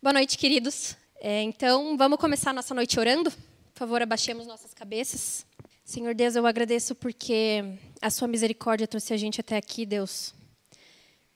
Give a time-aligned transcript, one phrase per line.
[0.00, 0.96] Boa noite, queridos.
[1.20, 3.32] É, então, vamos começar nossa noite orando?
[3.32, 5.44] Por favor, abaixemos nossas cabeças.
[5.84, 7.64] Senhor Deus, eu agradeço porque
[8.00, 10.32] a sua misericórdia trouxe a gente até aqui, Deus.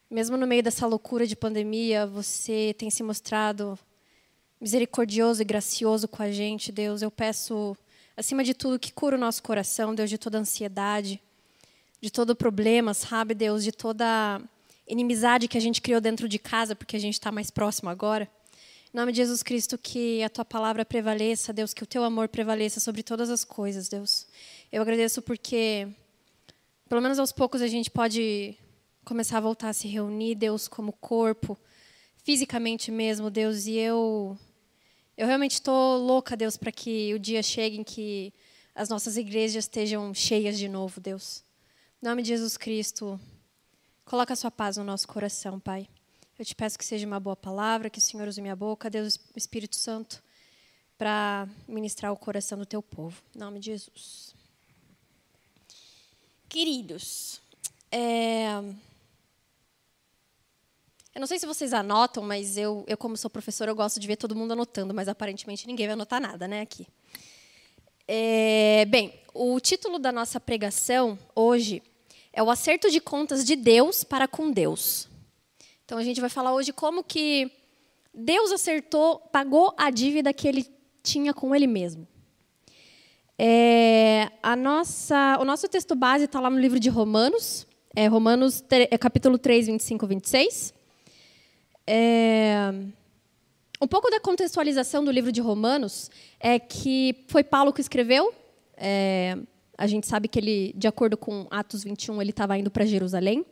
[0.09, 3.77] Mesmo no meio dessa loucura de pandemia, você tem se mostrado
[4.61, 7.03] misericordioso e gracioso com a gente, Deus.
[7.03, 7.77] Eu peço,
[8.17, 11.21] acima de tudo, que cura o nosso coração, Deus, de toda ansiedade,
[12.01, 14.41] de todo problema, sabe, Deus, de toda
[14.87, 18.31] inimizade que a gente criou dentro de casa, porque a gente está mais próximo agora.
[18.93, 22.29] Em nome de Jesus Cristo, que a tua palavra prevaleça, Deus, que o teu amor
[22.29, 24.27] prevaleça sobre todas as coisas, Deus.
[24.71, 25.89] Eu agradeço porque,
[26.91, 28.55] pelo menos aos poucos, a gente pode
[29.03, 31.59] começar a voltar a se reunir, Deus, como corpo,
[32.23, 33.65] fisicamente mesmo, Deus.
[33.65, 34.39] E eu,
[35.17, 38.31] eu realmente estou louca, Deus, para que o dia chegue em que
[38.75, 41.43] as nossas igrejas estejam cheias de novo, Deus.
[42.03, 43.19] Em nome de Jesus Cristo,
[44.05, 45.89] coloca a sua paz no nosso coração, Pai.
[46.39, 49.21] Eu te peço que seja uma boa palavra, que o Senhor use minha boca, Deus
[49.37, 50.23] Espírito Santo,
[50.97, 53.23] para ministrar o coração do teu povo.
[53.37, 54.35] Em nome de Jesus.
[56.49, 57.41] Queridos,
[57.91, 58.47] é...
[61.15, 64.07] eu não sei se vocês anotam, mas eu, eu, como sou professora, eu gosto de
[64.07, 66.87] ver todo mundo anotando, mas aparentemente ninguém vai anotar nada, né, aqui.
[68.09, 68.87] É...
[68.87, 71.83] Bem, o título da nossa pregação hoje
[72.33, 75.12] é o acerto de contas de Deus para com Deus.
[75.93, 77.53] Então a gente vai falar hoje como que
[78.15, 80.67] Deus acertou, pagou a dívida que ele
[81.03, 82.09] tinha com ele mesmo.
[83.39, 88.65] É, a nossa, o nosso texto base está lá no livro de Romanos, é Romanos
[88.71, 90.73] é capítulo 3, 25 26.
[91.87, 92.73] É,
[93.79, 98.33] um pouco da contextualização do livro de Romanos é que foi Paulo que escreveu.
[98.79, 99.37] É,
[99.77, 103.45] a gente sabe que ele, de acordo com Atos 21, ele estava indo para Jerusalém.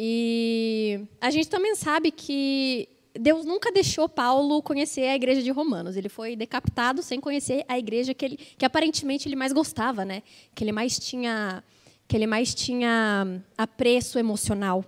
[0.00, 5.96] E a gente também sabe que Deus nunca deixou Paulo conhecer a igreja de Romanos.
[5.96, 10.22] Ele foi decapitado sem conhecer a igreja que, ele, que aparentemente ele mais gostava, né?
[10.54, 11.64] Que ele mais tinha,
[12.06, 14.84] que ele mais tinha apreço emocional.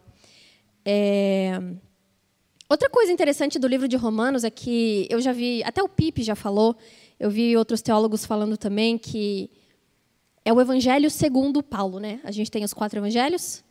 [0.85, 1.61] É...
[2.69, 6.23] Outra coisa interessante do livro de Romanos é que eu já vi, até o Pipe
[6.23, 6.77] já falou,
[7.19, 9.51] eu vi outros teólogos falando também que
[10.45, 12.21] é o Evangelho segundo Paulo, né?
[12.23, 13.65] A gente tem os quatro Evangelhos,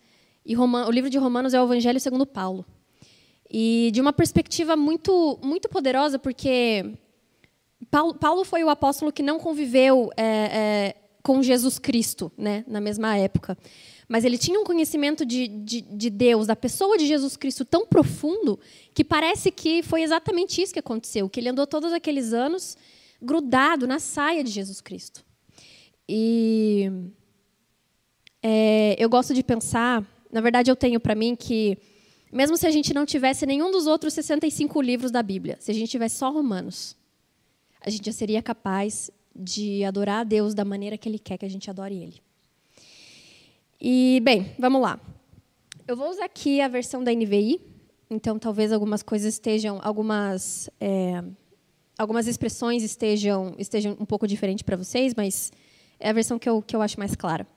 [0.50, 2.66] e o livro de Romanos é o Evangelho segundo Paulo.
[3.48, 6.98] E de uma perspectiva muito, muito poderosa, porque
[7.92, 12.82] Paulo, Paulo foi o apóstolo que não conviveu é, é, com Jesus Cristo né, na
[12.82, 13.56] mesma época.
[14.08, 17.86] Mas ele tinha um conhecimento de, de, de, Deus, da pessoa de Jesus Cristo tão
[17.86, 18.60] profundo,
[18.92, 22.76] que parece que foi exatamente isso que aconteceu, que ele andou todos aqueles anos
[23.22, 25.24] grudado na saia de Jesus Cristo.
[26.08, 26.92] E
[28.42, 31.78] é, eu gosto de pensar na verdade, eu tenho para mim que,
[32.32, 35.74] mesmo se a gente não tivesse nenhum dos outros 65 livros da Bíblia, se a
[35.74, 36.96] gente tivesse só Romanos,
[37.82, 41.46] a gente já seria capaz de adorar a Deus da maneira que Ele quer que
[41.46, 42.22] a gente adore Ele.
[43.82, 45.00] E, bem, vamos lá.
[45.88, 47.60] Eu vou usar aqui a versão da NVI,
[48.10, 51.24] então talvez algumas coisas estejam, algumas, é,
[51.98, 55.52] algumas expressões estejam, estejam um pouco diferentes para vocês, mas
[56.00, 57.48] é a versão que eu, que eu acho mais clara.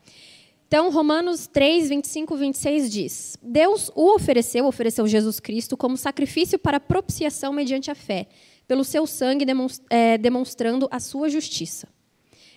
[0.73, 6.81] Então, Romanos 3, 25 26 diz: Deus o ofereceu, ofereceu Jesus Cristo como sacrifício para
[6.81, 8.27] propiciação mediante a fé,
[8.67, 9.45] pelo seu sangue
[9.91, 11.89] é, demonstrando a sua justiça.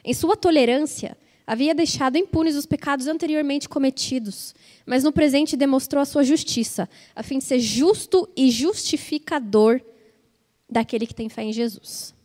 [0.01, 4.55] Em sua tolerância, havia deixado impunes os pecados anteriormente cometidos,
[4.85, 9.81] mas no presente demonstrou a sua justiça, a fim de ser justo e justificador
[10.69, 12.15] daquele que tem fé em Jesus.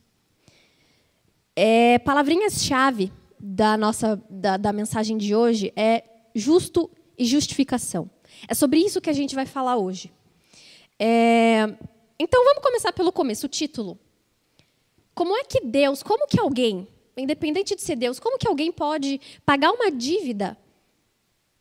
[1.53, 6.03] É, Palavrinhas-chave da nossa da, da mensagem de hoje é
[6.35, 8.09] justo e justificação.
[8.47, 10.11] É sobre isso que a gente vai falar hoje.
[10.99, 11.63] É,
[12.19, 13.97] então vamos começar pelo começo, o título.
[15.15, 16.87] Como é que Deus, como que alguém,
[17.17, 20.57] independente de ser Deus, como que alguém pode pagar uma dívida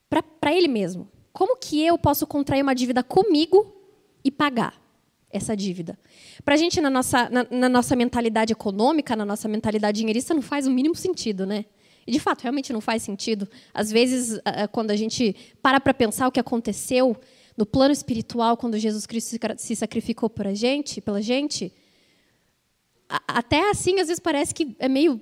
[0.09, 1.09] para ele mesmo?
[1.33, 3.75] Como que eu posso contrair uma dívida comigo
[4.23, 4.81] e pagar
[5.31, 5.99] essa dívida?
[6.45, 10.43] Para a gente, na nossa, na, na, nossa mentalidade econômica, na nossa mentalidade dinheirista, não
[10.43, 11.65] faz o mínimo sentido, né?
[12.07, 13.49] E, de fato, realmente não faz sentido.
[13.73, 14.41] Às vezes,
[14.73, 17.17] quando a gente para para pensar o que aconteceu
[17.57, 21.73] no plano espiritual, quando Jesus Cristo se sacrificou por a gente, pela gente,
[23.27, 25.21] até assim, às vezes, parece que é meio...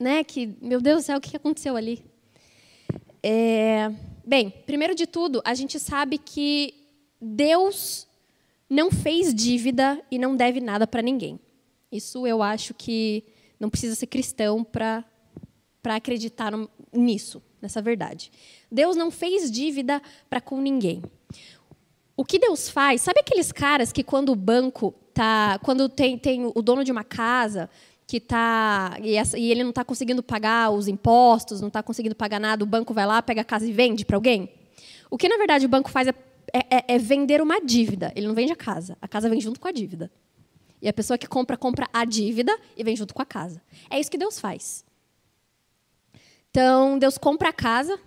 [0.00, 2.04] Né, que, meu Deus do céu, o que aconteceu ali?
[3.20, 3.90] É,
[4.24, 6.72] bem, primeiro de tudo, a gente sabe que
[7.20, 8.06] Deus
[8.70, 11.40] não fez dívida e não deve nada para ninguém.
[11.90, 13.24] Isso eu acho que
[13.58, 15.04] não precisa ser cristão para
[15.84, 16.52] acreditar
[16.92, 18.30] nisso, nessa verdade.
[18.70, 21.02] Deus não fez dívida para com ninguém.
[22.16, 23.00] O que Deus faz?
[23.00, 27.04] Sabe aqueles caras que quando o banco tá, quando tem, tem o dono de uma
[27.04, 27.70] casa
[28.06, 32.16] que tá e, essa, e ele não está conseguindo pagar os impostos, não está conseguindo
[32.16, 34.50] pagar nada, o banco vai lá, pega a casa e vende para alguém?
[35.10, 36.14] O que na verdade o banco faz é,
[36.52, 38.12] é, é vender uma dívida.
[38.16, 40.10] Ele não vende a casa, a casa vem junto com a dívida.
[40.80, 43.60] E a pessoa que compra compra a dívida e vem junto com a casa.
[43.90, 44.84] É isso que Deus faz.
[46.60, 48.00] Então Deus compra a casa,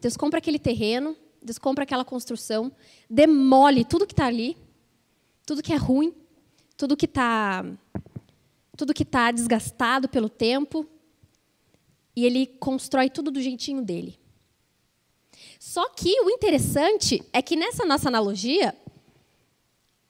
[0.00, 2.72] Deus compra aquele terreno, Deus compra aquela construção,
[3.10, 4.56] demole tudo que está ali,
[5.44, 6.14] tudo que é ruim,
[6.78, 7.62] tudo que está
[8.74, 10.86] tudo que está desgastado pelo tempo,
[12.16, 14.18] e ele constrói tudo do jeitinho dele.
[15.58, 18.74] Só que o interessante é que nessa nossa analogia,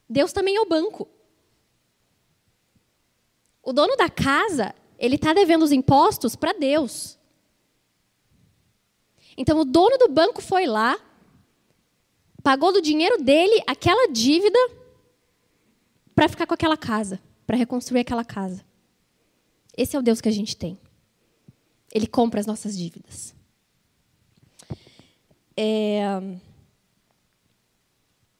[0.09, 1.09] Deus também é o banco.
[3.61, 7.19] O dono da casa, ele está devendo os impostos para Deus.
[9.37, 10.99] Então o dono do banco foi lá,
[12.43, 14.59] pagou do dinheiro dele aquela dívida
[16.15, 18.65] para ficar com aquela casa, para reconstruir aquela casa.
[19.77, 20.79] Esse é o Deus que a gente tem.
[21.93, 23.35] Ele compra as nossas dívidas.
[25.57, 26.03] É...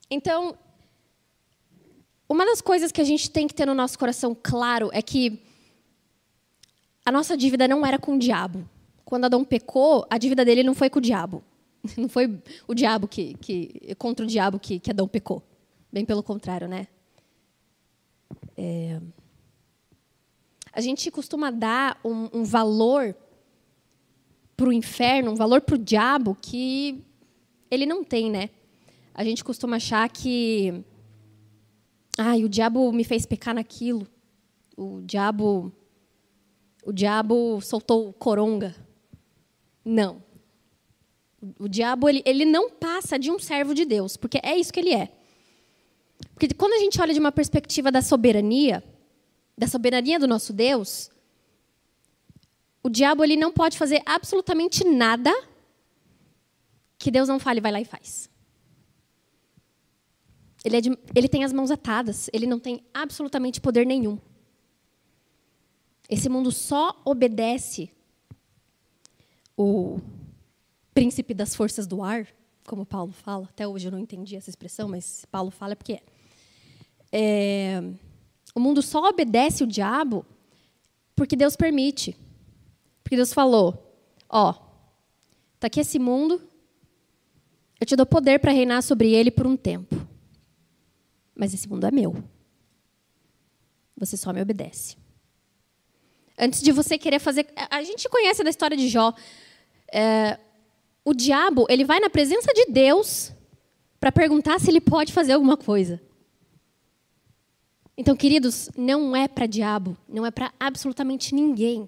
[0.09, 0.57] Então,
[2.27, 5.41] uma das coisas que a gente tem que ter no nosso coração claro é que
[7.05, 8.69] a nossa dívida não era com o diabo.
[9.11, 11.43] Quando Adão pecou, a dívida dele não foi com o diabo.
[11.97, 15.43] Não foi o diabo que, que contra o diabo que, que Adão pecou.
[15.91, 16.87] Bem pelo contrário, né?
[18.55, 19.01] É...
[20.71, 23.13] A gente costuma dar um, um valor
[24.55, 27.03] para o inferno, um valor para o diabo que
[27.69, 28.49] ele não tem, né?
[29.13, 30.85] A gente costuma achar que,
[32.17, 34.07] ah, o diabo me fez pecar naquilo,
[34.77, 35.69] o diabo,
[36.85, 38.73] o diabo soltou coronga.
[39.83, 40.23] Não.
[41.57, 44.79] O diabo ele, ele não passa de um servo de Deus, porque é isso que
[44.79, 45.11] ele é.
[46.33, 48.83] Porque quando a gente olha de uma perspectiva da soberania,
[49.57, 51.09] da soberania do nosso Deus,
[52.83, 55.31] o diabo ele não pode fazer absolutamente nada
[56.97, 58.29] que Deus não fale, vai lá e faz.
[60.63, 64.19] Ele, é de, ele tem as mãos atadas, ele não tem absolutamente poder nenhum.
[66.07, 67.91] Esse mundo só obedece
[69.57, 69.99] o
[70.93, 72.27] príncipe das forças do ar,
[72.65, 73.45] como Paulo fala.
[73.45, 76.01] Até hoje eu não entendi essa expressão, mas Paulo fala é porque é.
[77.11, 77.83] é
[78.53, 80.25] o mundo só obedece o diabo
[81.15, 82.17] porque Deus permite.
[83.03, 83.95] Porque Deus falou:
[84.29, 84.53] Ó,
[85.59, 86.41] tá aqui esse mundo,
[87.79, 89.95] eu te dou poder para reinar sobre ele por um tempo.
[91.35, 92.23] Mas esse mundo é meu.
[93.97, 94.97] Você só me obedece.
[96.41, 97.47] Antes de você querer fazer.
[97.69, 99.13] A gente conhece da história de Jó.
[99.93, 100.39] É,
[101.05, 103.31] o diabo, ele vai na presença de Deus
[103.99, 106.01] para perguntar se ele pode fazer alguma coisa.
[107.95, 111.87] Então, queridos, não é para diabo, não é para absolutamente ninguém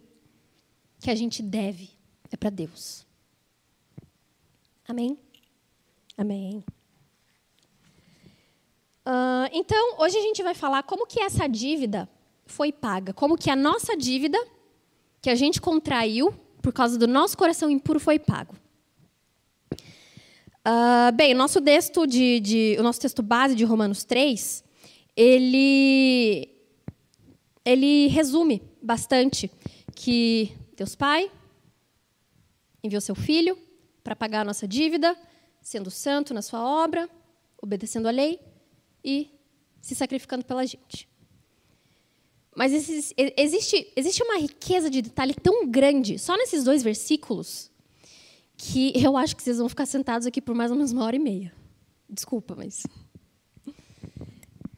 [0.99, 1.89] que a gente deve,
[2.31, 3.03] é para Deus.
[4.87, 5.17] Amém?
[6.15, 6.63] Amém.
[9.05, 12.07] Uh, então, hoje a gente vai falar como que essa dívida
[12.45, 14.37] foi paga, como que a nossa dívida
[15.21, 18.55] que a gente contraiu por causa do nosso coração impuro foi pago.
[20.65, 24.63] Uh, bem, o nosso texto de, de, o nosso texto base de Romanos 3,
[25.15, 26.49] ele,
[27.65, 29.51] ele resume bastante
[29.93, 31.29] que Deus Pai
[32.81, 33.57] enviou seu Filho
[34.03, 35.17] para pagar a nossa dívida,
[35.61, 37.09] sendo santo na sua obra,
[37.61, 38.39] obedecendo a lei
[39.03, 39.29] e
[39.81, 41.09] se sacrificando pela gente.
[42.55, 47.71] Mas existe, existe uma riqueza de detalhe tão grande, só nesses dois versículos,
[48.55, 51.15] que eu acho que vocês vão ficar sentados aqui por mais ou menos uma hora
[51.15, 51.53] e meia.
[52.07, 52.83] Desculpa, mas.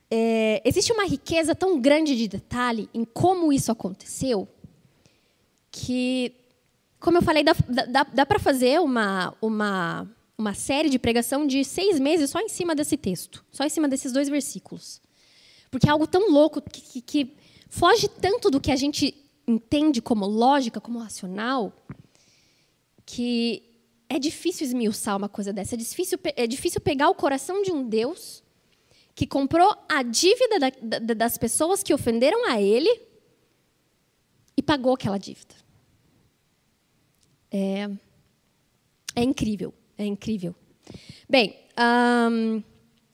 [0.10, 4.48] É, existe uma riqueza tão grande de detalhe em como isso aconteceu,
[5.70, 6.34] que,
[7.00, 7.54] como eu falei, dá,
[7.90, 12.48] dá, dá para fazer uma, uma, uma série de pregação de seis meses só em
[12.48, 15.02] cima desse texto, só em cima desses dois versículos.
[15.70, 19.14] Porque é algo tão louco que, que, que foge tanto do que a gente
[19.48, 21.74] entende como lógica, como racional,
[23.06, 23.64] que
[24.10, 25.76] é difícil esmiuçar uma coisa dessa.
[25.76, 28.44] É difícil, é difícil pegar o coração de um Deus
[29.14, 33.02] que comprou a dívida da, da, das pessoas que ofenderam a ele
[34.58, 35.56] e pagou aquela dívida.
[37.52, 37.90] É,
[39.16, 40.54] é incrível, é incrível.
[41.30, 41.58] Bem,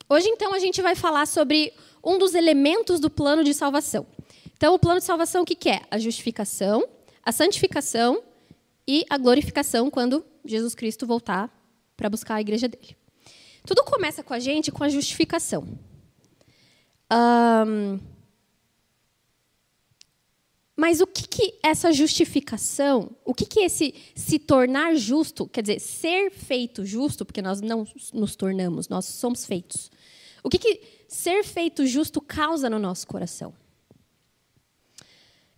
[0.10, 1.72] hoje então a gente vai falar sobre
[2.04, 4.08] um dos elementos do plano de salvação.
[4.62, 5.82] Então, o plano de salvação, o que, é?
[5.90, 6.88] A justificação,
[7.26, 8.22] a santificação
[8.88, 11.50] e a glorificação quando Jesus Cristo voltar
[11.98, 12.96] para buscar a igreja dele.
[13.66, 15.68] Tudo começa com a gente com a justificação.
[17.12, 18.00] Um,
[20.76, 25.80] mas o que, que essa justificação, o que, que esse se tornar justo, quer dizer,
[25.80, 29.90] ser feito justo, porque nós não nos tornamos, nós somos feitos.
[30.44, 33.60] O que, que ser feito justo causa no nosso coração?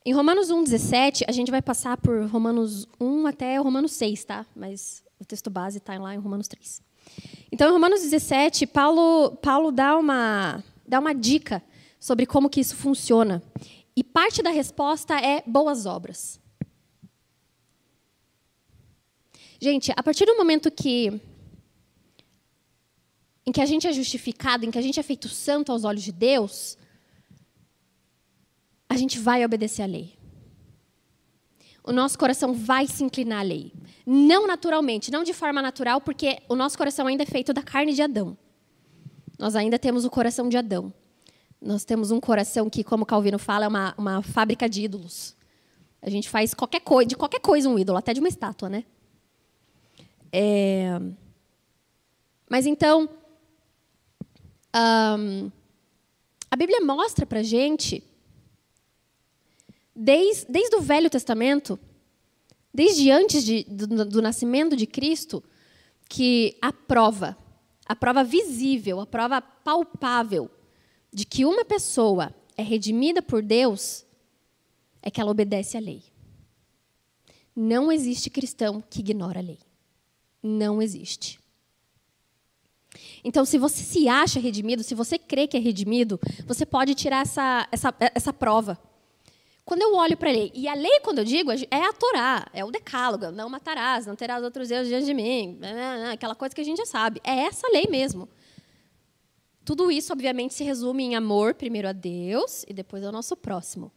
[0.05, 4.45] Em Romanos 1,17, a gente vai passar por Romanos 1 até Romanos 6, tá?
[4.53, 6.81] Mas o texto base está lá em Romanos 3.
[7.49, 11.63] Então, em Romanos 17, Paulo, Paulo dá, uma, dá uma dica
[11.99, 13.41] sobre como que isso funciona.
[13.95, 16.37] E parte da resposta é boas obras.
[19.57, 21.21] Gente, a partir do momento que
[23.45, 26.03] em que a gente é justificado, em que a gente é feito santo aos olhos
[26.03, 26.77] de Deus,
[28.93, 30.13] a gente vai obedecer à lei.
[31.83, 33.73] O nosso coração vai se inclinar à lei.
[34.05, 37.93] Não naturalmente, não de forma natural, porque o nosso coração ainda é feito da carne
[37.93, 38.37] de Adão.
[39.37, 40.93] Nós ainda temos o coração de Adão.
[41.59, 45.35] Nós temos um coração que, como Calvino fala, é uma, uma fábrica de ídolos.
[46.01, 48.85] A gente faz qualquer coisa, de qualquer coisa um ídolo, até de uma estátua, né?
[50.31, 50.99] É...
[52.49, 53.09] Mas então,
[54.75, 55.49] um,
[56.51, 58.03] a Bíblia mostra para gente
[59.95, 61.79] desde, desde o Velho Testamento,
[62.73, 65.43] desde antes de, do, do nascimento de Cristo,
[66.09, 67.37] que a prova,
[67.85, 70.49] a prova visível, a prova palpável
[71.11, 74.05] de que uma pessoa é redimida por Deus
[75.01, 76.03] é que ela obedece à lei.
[77.55, 79.59] Não existe cristão que ignora a lei.
[80.41, 81.39] Não existe.
[83.23, 87.21] Então, se você se acha redimido, se você crê que é redimido, você pode tirar
[87.21, 88.79] essa, essa, essa prova.
[89.65, 92.45] Quando eu olho para a lei, e a lei, quando eu digo, é a Torá,
[92.53, 96.11] é o decálogo, não matarás, não terás outros deuses diante de mim, né, né, né,
[96.11, 97.21] aquela coisa que a gente já sabe.
[97.23, 98.27] É essa lei mesmo.
[99.63, 103.89] Tudo isso, obviamente, se resume em amor, primeiro a Deus e depois ao nosso próximo.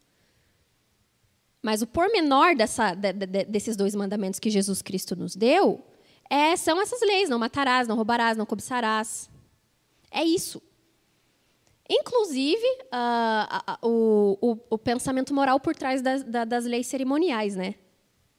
[1.60, 5.84] Mas o pormenor dessa, de, de, desses dois mandamentos que Jesus Cristo nos deu
[6.30, 9.28] é, são essas leis: não matarás, não roubarás, não cobiçarás.
[10.08, 10.62] É isso.
[11.88, 17.76] Inclusive, uh, o, o, pensamento moral por trás das, das leis cerimoniais, né?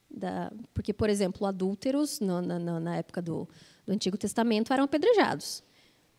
[0.09, 3.47] Da, porque, por exemplo, adúlteros, no, na, na, época do,
[3.85, 5.63] do, Antigo Testamento, eram apedrejados.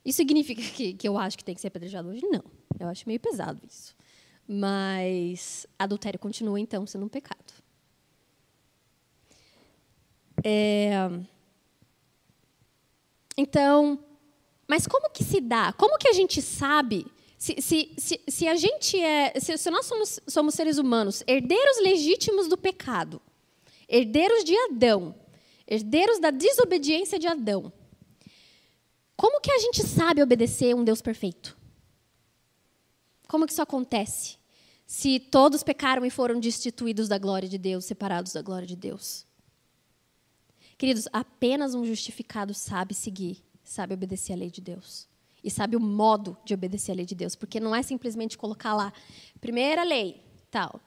[0.04, 2.22] Isso significa que, que eu acho que tem que ser apedrejado hoje?
[2.26, 2.42] Não.
[2.80, 3.94] Eu acho meio pesado isso.
[4.46, 7.52] Mas adultério continua, então, sendo um pecado.
[10.42, 10.94] É...
[13.36, 14.02] Então,
[14.66, 15.74] mas como que se dá?
[15.74, 17.06] Como que a gente sabe
[17.38, 19.38] se, se, se, se a gente é.
[19.38, 23.22] Se, se nós somos, somos seres humanos, herdeiros legítimos do pecado,
[23.88, 25.14] herdeiros de Adão,
[25.64, 27.72] herdeiros da desobediência de Adão,
[29.16, 31.56] como que a gente sabe obedecer um Deus perfeito?
[33.28, 34.36] Como que isso acontece?
[34.84, 39.24] Se todos pecaram e foram destituídos da glória de Deus, separados da glória de Deus.
[40.76, 45.08] Queridos, apenas um justificado sabe seguir, sabe obedecer à lei de Deus
[45.42, 48.74] e sabe o modo de obedecer à lei de Deus, porque não é simplesmente colocar
[48.74, 48.92] lá
[49.40, 50.80] primeira lei, tal,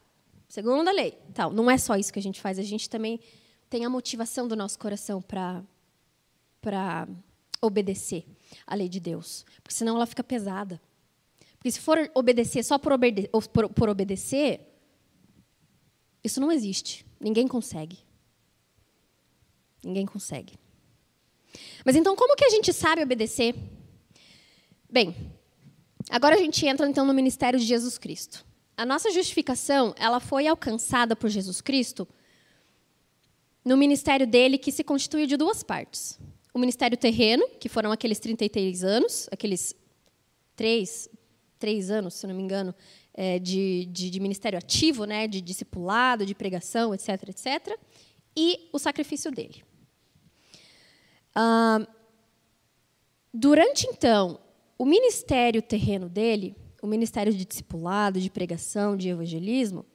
[0.48, 1.52] segunda lei, tal.
[1.52, 3.20] Não é só isso que a gente faz, a gente também
[3.70, 5.64] tem a motivação do nosso coração para
[6.60, 7.08] para
[7.60, 8.24] obedecer
[8.68, 10.80] à lei de Deus, porque senão ela fica pesada.
[11.58, 14.62] Porque se for obedecer só por, obede por, por obedecer,
[16.24, 17.06] isso não existe.
[17.20, 18.00] Ninguém consegue.
[19.84, 20.56] Ninguém consegue.
[21.86, 23.56] Mas então, como que a gente sabe obedecer?
[24.92, 25.16] Bem,
[26.10, 28.46] agora a gente entra então no ministério de Jesus Cristo.
[28.76, 32.06] A nossa justificação, ela foi alcançada por Jesus Cristo
[33.64, 36.20] no ministério dele que se constitui de duas partes.
[36.54, 39.74] O ministério terreno, que foram aqueles 33 anos, aqueles
[40.58, 41.08] três,
[41.58, 42.76] três anos, se não me engano,
[43.14, 47.80] é, de, de, de, ministério ativo, né, de discipulado, de pregação, etc., etc.,
[48.36, 49.64] e o sacrifício dele.
[51.34, 51.88] Ah,
[53.34, 54.38] durante, então,
[54.82, 59.86] o ministério terreno dele, o ministério de discipulado, de pregação, de evangelismo,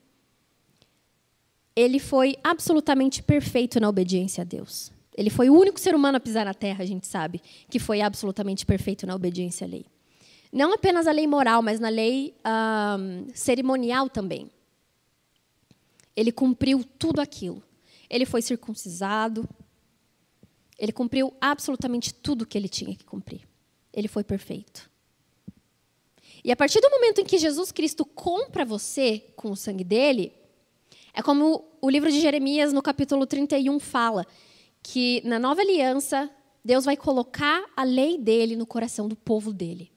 [1.74, 4.92] ele foi absolutamente perfeito na obediência a Deus.
[5.16, 8.00] Ele foi o único ser humano a pisar na terra, a gente sabe, que foi
[8.00, 9.86] absolutamente perfeito na obediência à lei.
[10.52, 14.48] Não apenas a lei moral, mas na lei um, cerimonial também.
[16.14, 17.60] Ele cumpriu tudo aquilo.
[18.08, 19.48] Ele foi circuncisado.
[20.78, 23.48] Ele cumpriu absolutamente tudo que ele tinha que cumprir
[23.96, 24.90] ele foi perfeito.
[26.44, 30.32] E a partir do momento em que Jesus Cristo compra você com o sangue dele,
[31.14, 34.24] é como o livro de Jeremias, no capítulo 31, fala,
[34.82, 36.30] que na nova aliança,
[36.64, 39.90] Deus vai colocar a lei dele no coração do povo dele.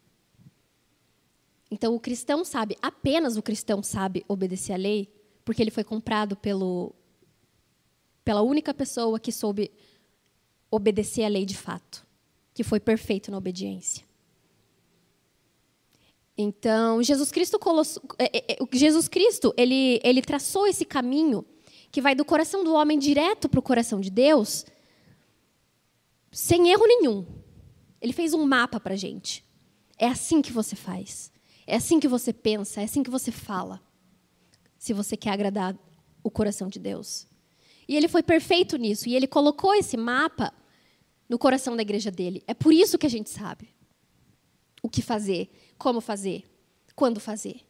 [1.70, 5.14] Então o cristão sabe, apenas o cristão sabe obedecer à lei,
[5.46, 6.96] porque ele foi comprado pelo,
[8.24, 9.72] pela única pessoa que soube
[10.72, 12.06] obedecer à lei de fato,
[12.60, 14.04] que foi perfeito na obediência.
[16.38, 17.58] Então, Jesus Cristo,
[18.18, 21.46] é, é, é, Jesus Cristo ele, ele traçou esse caminho
[21.90, 24.66] que vai do coração do homem direto para o coração de Deus,
[26.34, 27.26] sem erro nenhum.
[28.02, 29.42] Ele fez um mapa para a gente.
[29.98, 31.32] É assim que você faz.
[31.66, 32.82] É assim que você pensa.
[32.82, 33.82] É assim que você fala.
[34.78, 35.78] Se você quer agradar
[36.22, 37.26] o coração de Deus.
[37.88, 39.08] E ele foi perfeito nisso.
[39.08, 40.54] E ele colocou esse mapa
[41.30, 42.44] no coração da igreja dele.
[42.48, 43.70] É por isso que a gente sabe
[44.82, 46.44] o que fazer como fazer,
[46.96, 47.62] quando fazer.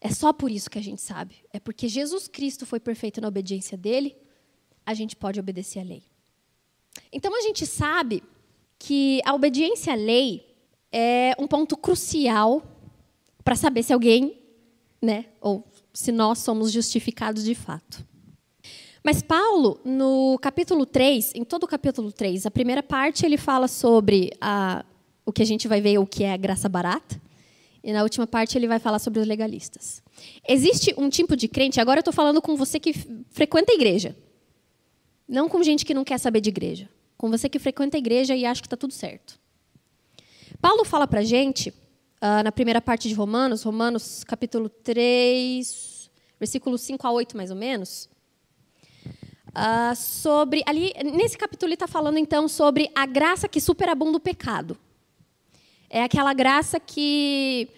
[0.00, 1.36] É só por isso que a gente sabe.
[1.52, 4.16] É porque Jesus Cristo foi perfeito na obediência dele,
[4.86, 6.02] a gente pode obedecer à lei.
[7.12, 8.22] Então a gente sabe
[8.78, 10.56] que a obediência à lei
[10.90, 12.62] é um ponto crucial
[13.44, 14.40] para saber se alguém,
[15.00, 18.06] né, ou se nós somos justificados de fato.
[19.08, 23.66] Mas Paulo, no capítulo 3, em todo o capítulo 3, a primeira parte ele fala
[23.66, 24.84] sobre a
[25.24, 27.18] o que a gente vai ver o que é a graça barata.
[27.82, 30.02] E na última parte ele vai falar sobre os legalistas.
[30.46, 32.92] Existe um tipo de crente, agora eu estou falando com você que
[33.30, 34.14] frequenta a igreja.
[35.26, 36.86] Não com gente que não quer saber de igreja.
[37.16, 39.40] Com você que frequenta a igreja e acha que está tudo certo.
[40.60, 47.06] Paulo fala para gente, uh, na primeira parte de Romanos, Romanos capítulo 3, versículos 5
[47.06, 48.06] a 8 mais ou menos,
[49.58, 50.62] uh, sobre.
[50.66, 54.78] Ali, nesse capítulo ele está falando então sobre a graça que superabunda o pecado.
[55.90, 57.68] É aquela graça que,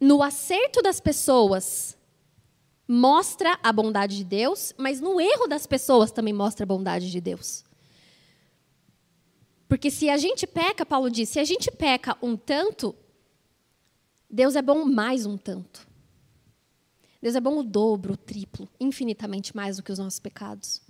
[0.00, 1.96] no acerto das pessoas,
[2.86, 7.20] mostra a bondade de Deus, mas no erro das pessoas também mostra a bondade de
[7.20, 7.64] Deus.
[9.68, 12.94] Porque se a gente peca, Paulo diz, se a gente peca um tanto,
[14.30, 15.86] Deus é bom mais um tanto.
[17.26, 20.80] Deus é bom o dobro, o triplo, infinitamente mais do que os nossos pecados.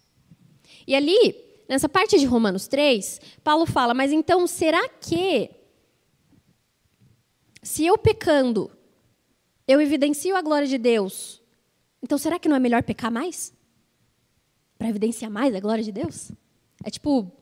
[0.86, 1.34] E ali,
[1.66, 5.48] nessa parte de Romanos 3, Paulo fala: Mas então, será que
[7.62, 8.70] se eu pecando,
[9.66, 11.40] eu evidencio a glória de Deus,
[12.02, 13.54] então será que não é melhor pecar mais?
[14.76, 16.32] Para evidenciar mais a glória de Deus?
[16.84, 17.32] É tipo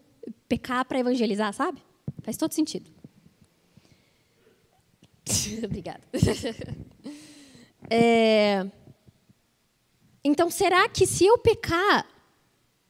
[0.48, 1.82] pecar para evangelizar, sabe?
[2.22, 2.88] Faz todo sentido.
[5.64, 6.02] Obrigada.
[7.90, 8.64] é...
[10.24, 12.08] Então, será que se eu pecar,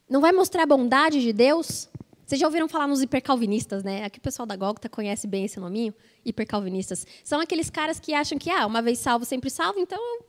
[0.09, 1.88] não vai mostrar a bondade de Deus?
[2.25, 4.05] Vocês já ouviram falar nos hipercalvinistas, né?
[4.05, 5.92] Aqui o pessoal da Gólgota conhece bem esse nominho,
[6.25, 7.05] hipercalvinistas.
[7.25, 10.27] São aqueles caras que acham que, ah, uma vez salvo, sempre salvo, então eu,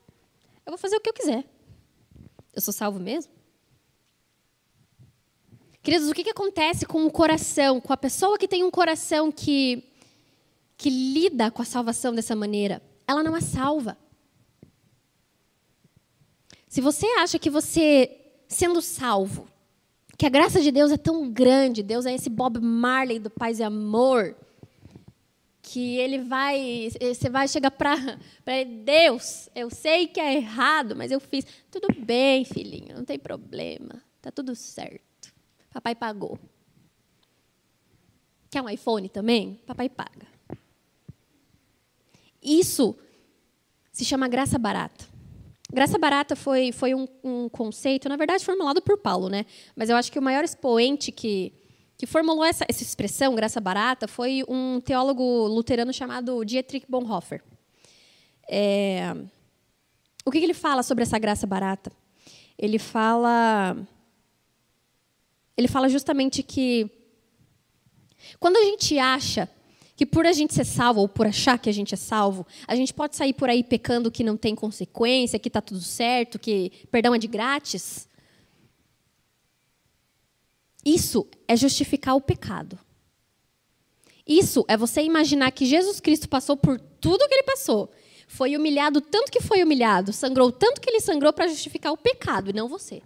[0.66, 1.46] eu vou fazer o que eu quiser.
[2.52, 3.32] Eu sou salvo mesmo?
[5.84, 9.32] Queridos, o que, que acontece com o coração, com a pessoa que tem um coração
[9.32, 9.84] que,
[10.76, 12.82] que lida com a salvação dessa maneira?
[13.08, 13.96] Ela não é salva.
[16.76, 19.48] Se você acha que você, sendo salvo,
[20.18, 23.60] que a graça de Deus é tão grande, Deus é esse Bob Marley do Paz
[23.60, 24.36] e Amor,
[25.62, 28.18] que ele vai, você vai chegar para
[28.84, 31.46] Deus, eu sei que é errado, mas eu fiz.
[31.72, 35.34] Tudo bem, filhinho, não tem problema, tá tudo certo.
[35.72, 36.38] Papai pagou.
[38.50, 39.62] Quer um iPhone também?
[39.66, 40.28] Papai paga.
[42.44, 42.98] Isso
[43.94, 45.15] se chama graça barata.
[45.76, 49.46] Graça barata foi, foi um, um, conceito, na verdade, formulado por Paulo, né?
[49.76, 51.52] Mas eu acho que o maior expoente que,
[51.98, 57.44] que formulou essa, essa expressão, graça barata, foi um teólogo luterano chamado Dietrich Bonhoeffer.
[58.50, 59.18] É,
[60.24, 61.92] o que, que ele fala sobre essa graça barata?
[62.58, 63.76] Ele fala,
[65.58, 66.90] ele fala justamente que
[68.40, 69.50] quando a gente acha
[69.96, 72.76] que por a gente ser salvo ou por achar que a gente é salvo, a
[72.76, 76.72] gente pode sair por aí pecando que não tem consequência, que está tudo certo, que
[76.92, 78.08] perdão é de grátis.
[80.84, 82.78] Isso é justificar o pecado.
[84.28, 87.92] Isso é você imaginar que Jesus Cristo passou por tudo que ele passou,
[88.28, 92.50] foi humilhado tanto que foi humilhado, sangrou tanto que ele sangrou para justificar o pecado
[92.50, 93.02] e não você.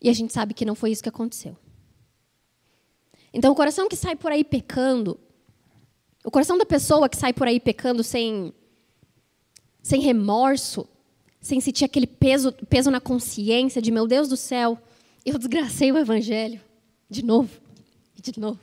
[0.00, 1.56] E a gente sabe que não foi isso que aconteceu.
[3.32, 5.18] Então, o coração que sai por aí pecando,
[6.24, 8.52] o coração da pessoa que sai por aí pecando sem,
[9.82, 10.86] sem remorso,
[11.40, 14.78] sem sentir aquele peso, peso na consciência de, meu Deus do céu,
[15.24, 16.60] eu desgracei o evangelho.
[17.08, 17.50] De novo,
[18.20, 18.60] de novo.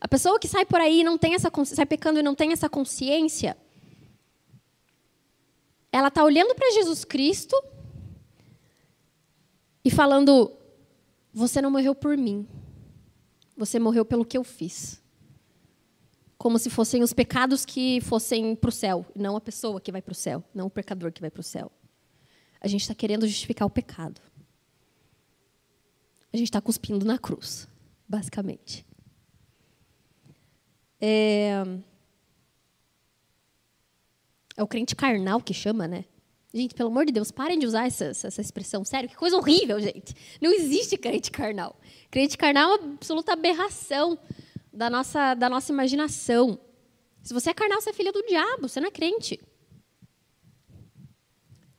[0.00, 2.68] A pessoa que sai por aí não tem essa sai pecando e não tem essa
[2.68, 3.56] consciência,
[5.90, 7.56] ela está olhando para Jesus Cristo
[9.84, 10.52] e falando:
[11.32, 12.46] Você não morreu por mim.
[13.56, 15.02] Você morreu pelo que eu fiz.
[16.36, 20.02] Como se fossem os pecados que fossem para o céu, não a pessoa que vai
[20.02, 21.72] para o céu, não o pecador que vai para o céu.
[22.60, 24.20] A gente está querendo justificar o pecado.
[26.32, 27.66] A gente está cuspindo na cruz,
[28.06, 28.84] basicamente.
[31.00, 31.62] É...
[34.56, 36.04] é o crente carnal que chama, né?
[36.56, 38.82] Gente, pelo amor de Deus, parem de usar essa, essa, expressão.
[38.82, 40.14] Sério, que coisa horrível, gente.
[40.40, 41.78] Não existe crente carnal.
[42.10, 44.18] Crente carnal é uma absoluta aberração
[44.72, 46.58] da nossa, da nossa imaginação.
[47.22, 49.38] Se você é carnal, você é filho do diabo, você não é crente.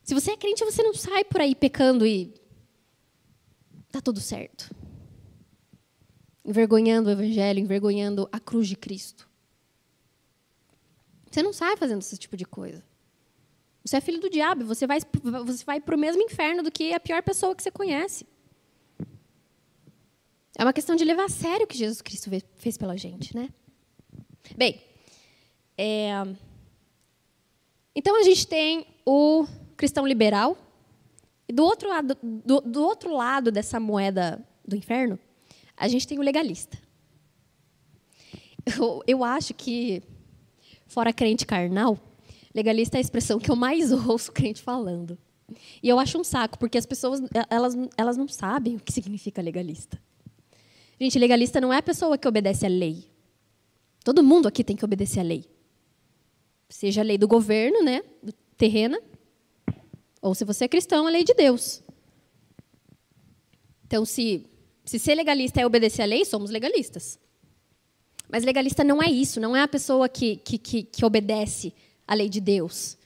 [0.03, 2.31] Se você é crente, você não sai por aí pecando e
[3.91, 4.69] tá tudo certo.
[6.45, 9.27] Envergonhando o evangelho, envergonhando a cruz de Cristo.
[11.31, 12.86] Você não sai fazendo esse tipo de coisa.
[13.87, 14.99] Você é filho do diabo, você vai,
[15.45, 18.25] você vai para o mesmo inferno do que a pior pessoa que você conhece.
[20.57, 23.49] É uma questão de levar a sério o que Jesus Cristo fez pela gente, né?
[24.57, 24.83] Bem,
[25.77, 26.11] é...
[27.95, 29.47] então a gente tem o
[29.77, 30.57] cristão liberal
[31.47, 35.17] e do outro lado, do, do outro lado dessa moeda do inferno,
[35.77, 36.77] a gente tem o legalista.
[38.65, 40.03] Eu, eu acho que
[40.87, 41.97] fora crente carnal,
[42.57, 45.15] Legalista é a expressão que eu mais ouço crente falando.
[45.81, 49.43] E eu acho um saco, porque as pessoas elas, elas não sabem o que significa
[49.43, 50.01] legalista.
[50.99, 53.05] Gente, legalista não é a pessoa que obedece à lei.
[54.03, 55.45] Todo mundo aqui tem que obedecer à lei.
[56.67, 58.01] Seja a lei do governo, né,
[58.57, 58.99] terrena,
[60.19, 61.83] ou se você é cristão, a lei de Deus.
[63.85, 64.47] Então, se,
[64.83, 67.19] se ser legalista é obedecer à lei, somos legalistas.
[68.27, 71.71] Mas legalista não é isso, não é a pessoa que, que, que, que obedece
[72.07, 72.97] a lei de Deus.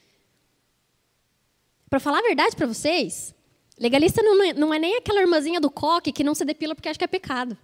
[1.90, 3.36] Para falar a verdade para vocês,
[3.78, 6.88] legalista não é, não é nem aquela irmãzinha do coque que não se depila porque
[6.88, 7.58] acha que é pecado.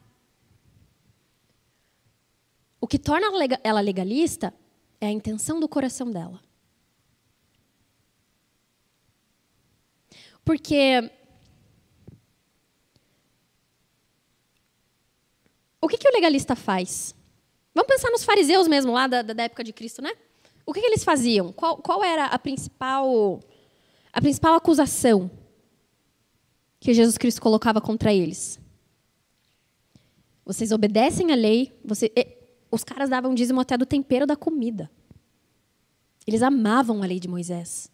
[2.81, 3.27] O que torna
[3.63, 4.53] ela legalista
[4.99, 6.41] é a intenção do coração dela.
[10.43, 11.11] Porque
[15.81, 17.13] o que, que o legalista faz?
[17.73, 20.11] Vamos pensar nos fariseus mesmo, lá da, da época de Cristo, né?
[20.67, 21.53] O que, que eles faziam?
[21.53, 23.39] Qual, qual era a principal,
[24.11, 25.31] a principal acusação
[26.77, 28.59] que Jesus Cristo colocava contra eles?
[30.45, 31.73] Vocês obedecem à lei,
[32.69, 34.91] os caras davam dízimo até do tempero da comida.
[36.27, 37.89] Eles amavam a lei de Moisés.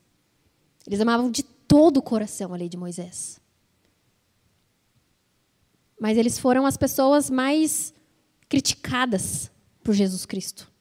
[0.88, 3.40] Eles amavam de todo o coração a lei de Moisés.
[6.00, 7.94] Mas eles foram as pessoas mais
[8.50, 9.52] criticadas
[9.84, 10.73] por Jesus Cristo.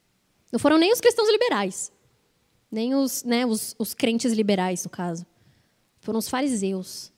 [0.52, 1.90] Não foram nem os cristãos liberais,
[2.70, 5.26] nem os, né, os, os crentes liberais, no caso.
[6.00, 7.10] Foram os fariseus.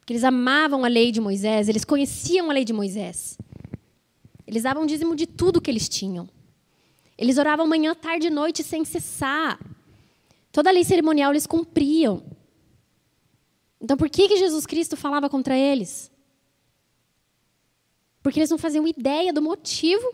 [0.00, 3.38] Porque eles amavam a lei de Moisés, eles conheciam a lei de Moisés.
[4.44, 6.28] Eles davam dízimo de tudo que eles tinham.
[7.16, 9.60] Eles oravam manhã, tarde e noite sem cessar.
[10.50, 12.24] Toda a lei cerimonial eles cumpriam.
[13.80, 16.10] Então por que, que Jesus Cristo falava contra eles?
[18.20, 20.12] Porque eles não faziam ideia do motivo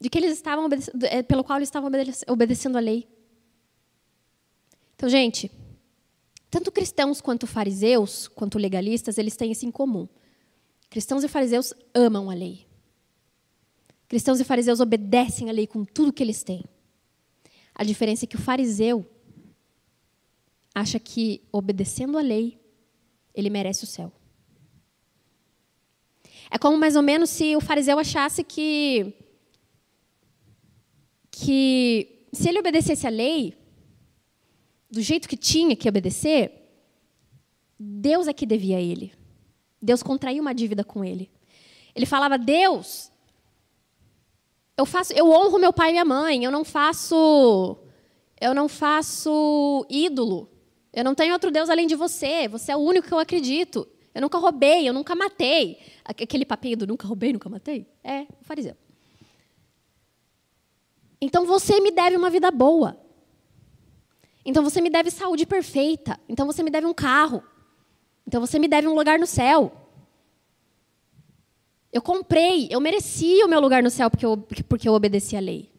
[0.00, 0.68] de que eles estavam
[1.02, 1.90] é, pelo qual eles estavam
[2.26, 3.06] obedecendo a lei.
[4.96, 5.50] Então, gente,
[6.50, 10.08] tanto cristãos quanto fariseus, quanto legalistas, eles têm isso em comum.
[10.88, 12.66] Cristãos e fariseus amam a lei.
[14.08, 16.64] Cristãos e fariseus obedecem a lei com tudo que eles têm.
[17.74, 19.06] A diferença é que o fariseu
[20.74, 22.58] acha que obedecendo a lei,
[23.34, 24.12] ele merece o céu.
[26.50, 29.14] É como mais ou menos se o fariseu achasse que
[31.40, 33.54] que se ele obedecesse a lei,
[34.90, 36.52] do jeito que tinha que obedecer,
[37.78, 39.12] Deus é que devia a ele.
[39.80, 41.30] Deus contraiu uma dívida com ele.
[41.94, 43.10] Ele falava: Deus,
[44.76, 46.44] eu faço, eu honro meu pai e minha mãe.
[46.44, 47.78] Eu não faço,
[48.38, 50.50] eu não faço ídolo.
[50.92, 52.48] Eu não tenho outro Deus além de você.
[52.48, 53.88] Você é o único que eu acredito.
[54.12, 55.78] Eu nunca roubei, eu nunca matei.
[56.04, 57.86] Aquele papinho do nunca roubei, nunca matei.
[58.04, 58.76] É o fariseu.
[61.20, 62.98] Então você me deve uma vida boa.
[64.44, 66.18] Então você me deve saúde perfeita.
[66.28, 67.42] Então você me deve um carro.
[68.26, 69.72] Então você me deve um lugar no céu.
[71.92, 74.36] Eu comprei, eu mereci o meu lugar no céu porque eu,
[74.68, 75.70] porque eu obedeci à lei.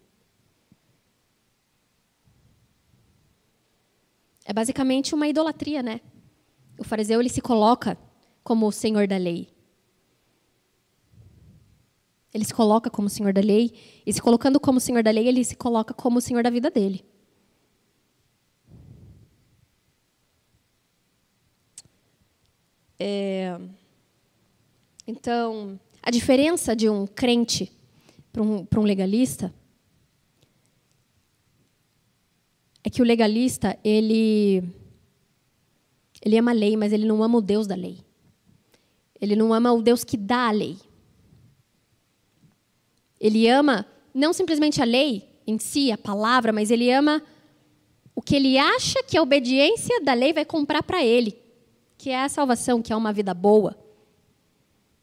[4.44, 6.02] É basicamente uma idolatria, né?
[6.78, 7.98] O fariseu ele se coloca
[8.44, 9.51] como o senhor da lei.
[12.34, 13.74] Ele se coloca como senhor da lei,
[14.06, 17.04] e se colocando como senhor da lei, ele se coloca como senhor da vida dele.
[22.98, 23.60] É...
[25.06, 27.72] Então, a diferença de um crente
[28.32, 29.54] para um, um legalista
[32.84, 34.64] é que o legalista, ele,
[36.22, 38.00] ele ama a lei, mas ele não ama o Deus da lei.
[39.20, 40.78] Ele não ama o Deus que dá a lei.
[43.22, 47.22] Ele ama não simplesmente a lei em si, a palavra, mas ele ama
[48.16, 51.38] o que ele acha que a obediência da lei vai comprar para ele,
[52.00, 53.78] que é a salvação, que é uma vida boa,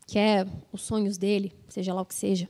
[0.07, 2.49] que é os sonhos dele, seja lá o que seja.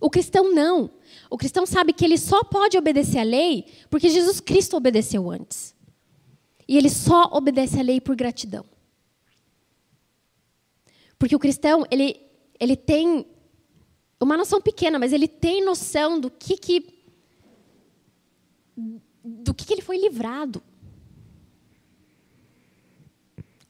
[0.00, 0.90] O cristão não.
[1.28, 5.74] O cristão sabe que ele só pode obedecer à lei porque Jesus Cristo obedeceu antes.
[6.66, 8.64] E ele só obedece à lei por gratidão.
[11.18, 12.18] Porque o cristão, ele,
[12.58, 13.26] ele tem
[14.20, 17.00] uma noção pequena, mas ele tem noção do que, que
[19.22, 20.62] do que, que ele foi livrado.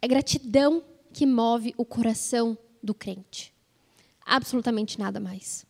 [0.02, 0.82] É gratidão
[1.12, 3.52] que move o coração do crente.
[4.24, 5.66] Absolutamente nada mais.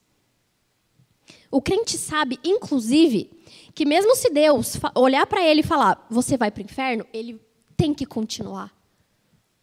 [1.51, 3.31] O crente sabe, inclusive,
[3.75, 7.41] que mesmo se Deus olhar para ele e falar, você vai para o inferno, ele
[7.77, 8.73] tem que continuar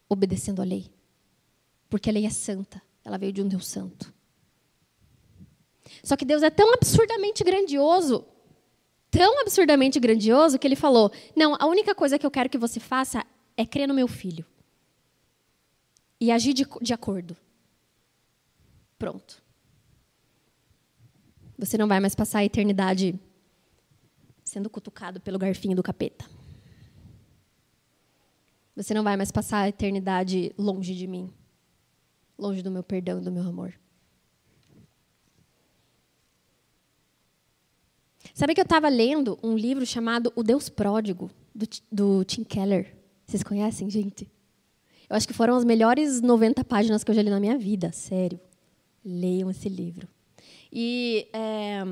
[0.09, 0.91] obedecendo a lei.
[1.89, 4.13] Porque a lei é santa, ela veio de um Deus santo.
[6.07, 8.25] Só que Deus é tão absurdamente grandioso,
[9.11, 12.79] tão absurdamente grandioso, que ele falou: Não, a única coisa que eu quero que você
[12.79, 13.25] faça
[13.57, 14.45] é crer no meu filho.
[16.17, 17.35] E agir de, de acordo.
[18.97, 19.43] Pronto.
[21.57, 23.19] Você não vai mais passar a eternidade
[24.45, 26.23] sendo cutucado pelo garfinho do capeta.
[28.77, 31.29] Você não vai mais passar a eternidade longe de mim,
[32.39, 33.77] longe do meu perdão e do meu amor.
[38.37, 42.93] Sabe que eu estava lendo um livro chamado O Deus Pródigo, do, do Tim Keller.
[43.25, 44.29] Vocês conhecem, gente?
[45.09, 47.91] Eu acho que foram as melhores 90 páginas que eu já li na minha vida,
[47.91, 48.39] sério.
[49.03, 50.07] Leiam esse livro.
[50.71, 51.83] E é,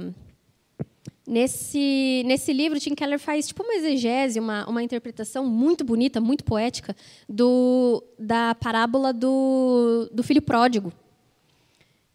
[1.27, 6.43] nesse, nesse livro, Tim Keller faz tipo uma exegese, uma, uma interpretação muito bonita, muito
[6.43, 6.95] poética,
[7.27, 10.93] do, da parábola do, do filho pródigo.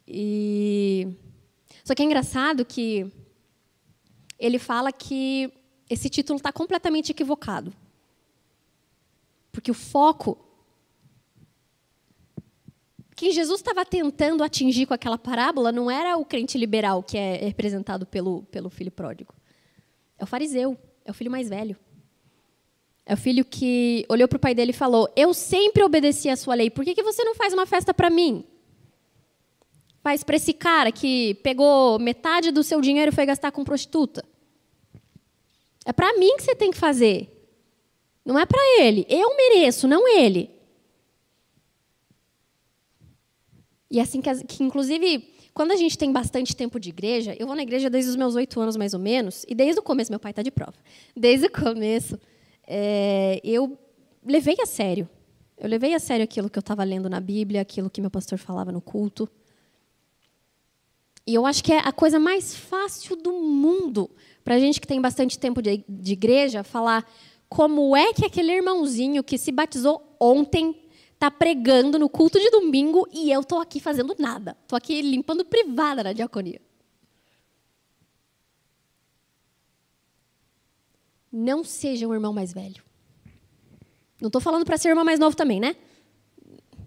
[0.06, 1.08] E,
[1.82, 3.10] só que é engraçado que
[4.40, 5.52] ele fala que
[5.88, 7.72] esse título está completamente equivocado.
[9.52, 10.50] Porque o foco
[13.20, 17.36] quem Jesus estava tentando atingir com aquela parábola não era o crente liberal que é
[17.36, 19.34] representado pelo, pelo filho pródigo.
[20.18, 20.74] É o fariseu,
[21.04, 21.76] é o filho mais velho.
[23.04, 26.36] É o filho que olhou para o pai dele e falou: Eu sempre obedeci a
[26.36, 28.42] sua lei, por que, que você não faz uma festa para mim?
[30.02, 34.24] Faz para esse cara que pegou metade do seu dinheiro e foi gastar com prostituta.
[35.90, 37.28] É para mim que você tem que fazer.
[38.24, 39.04] Não é para ele.
[39.08, 40.48] Eu mereço, não ele.
[43.90, 47.56] E assim que, que, inclusive, quando a gente tem bastante tempo de igreja, eu vou
[47.56, 50.20] na igreja desde os meus oito anos, mais ou menos, e desde o começo, meu
[50.20, 50.74] pai está de prova,
[51.16, 52.16] desde o começo,
[52.68, 53.76] é, eu
[54.24, 55.08] levei a sério.
[55.58, 58.38] Eu levei a sério aquilo que eu estava lendo na Bíblia, aquilo que meu pastor
[58.38, 59.28] falava no culto.
[61.26, 64.08] E eu acho que é a coisa mais fácil do mundo
[64.44, 67.08] para a gente que tem bastante tempo de, de igreja falar
[67.48, 70.76] como é que aquele irmãozinho que se batizou ontem
[71.14, 74.56] está pregando no culto de domingo e eu estou aqui fazendo nada.
[74.62, 76.60] Estou aqui limpando privada na diaconia.
[81.30, 82.82] Não seja um irmão mais velho.
[84.20, 85.76] Não estou falando para ser irmão mais novo também, né?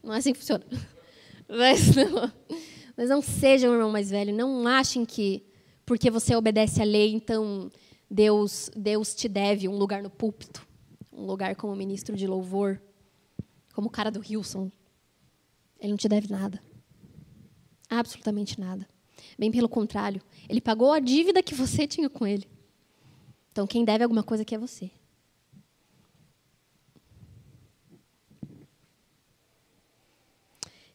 [0.01, 0.65] Não é assim que funciona.
[1.47, 2.31] Mas não,
[2.97, 4.33] mas não seja um irmão mais velho.
[4.33, 5.43] Não achem que
[5.85, 7.69] porque você obedece à lei, então
[8.09, 10.65] Deus, Deus te deve um lugar no púlpito,
[11.11, 12.81] um lugar como ministro de louvor
[13.73, 14.71] como o cara do Wilson.
[15.79, 16.61] Ele não te deve nada.
[17.89, 18.87] Absolutamente nada.
[19.37, 22.47] Bem pelo contrário, ele pagou a dívida que você tinha com ele.
[23.51, 24.89] Então, quem deve alguma coisa aqui é você.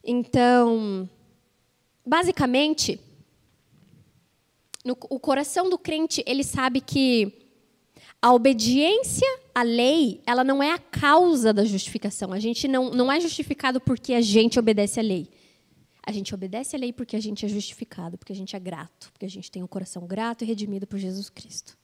[0.03, 1.09] Então,
[2.05, 2.99] basicamente,
[4.85, 7.49] no, o coração do crente, ele sabe que
[8.21, 12.33] a obediência à lei, ela não é a causa da justificação.
[12.33, 15.29] A gente não, não é justificado porque a gente obedece à lei.
[16.05, 19.11] A gente obedece à lei porque a gente é justificado, porque a gente é grato,
[19.11, 21.77] porque a gente tem um coração grato e redimido por Jesus Cristo.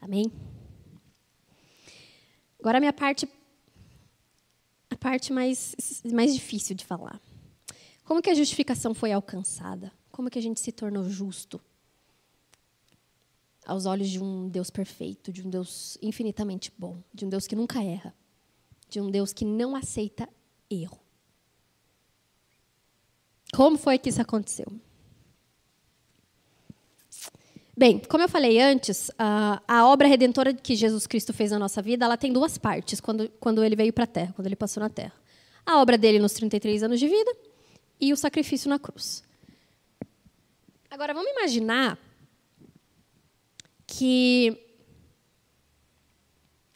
[0.00, 0.30] Amém?
[2.58, 3.28] Agora a minha parte,
[4.88, 5.74] a parte mais,
[6.10, 7.20] mais difícil de falar.
[8.04, 9.92] Como que a justificação foi alcançada?
[10.10, 11.60] Como que a gente se tornou justo?
[13.66, 17.56] Aos olhos de um Deus perfeito, de um Deus infinitamente bom, de um Deus que
[17.56, 18.14] nunca erra,
[18.88, 20.28] de um Deus que não aceita
[20.70, 20.98] erro.
[23.54, 24.66] Como foi que isso aconteceu?
[27.76, 32.04] Bem, como eu falei antes, a, obra redentora que Jesus Cristo fez na nossa vida,
[32.04, 34.88] ela tem duas partes quando, quando ele veio para a Terra, quando ele passou na
[34.88, 35.12] Terra.
[35.66, 37.36] A obra dele nos 33 anos de vida
[38.00, 39.24] e o sacrifício na cruz.
[40.88, 41.98] Agora, vamos imaginar
[43.96, 44.60] que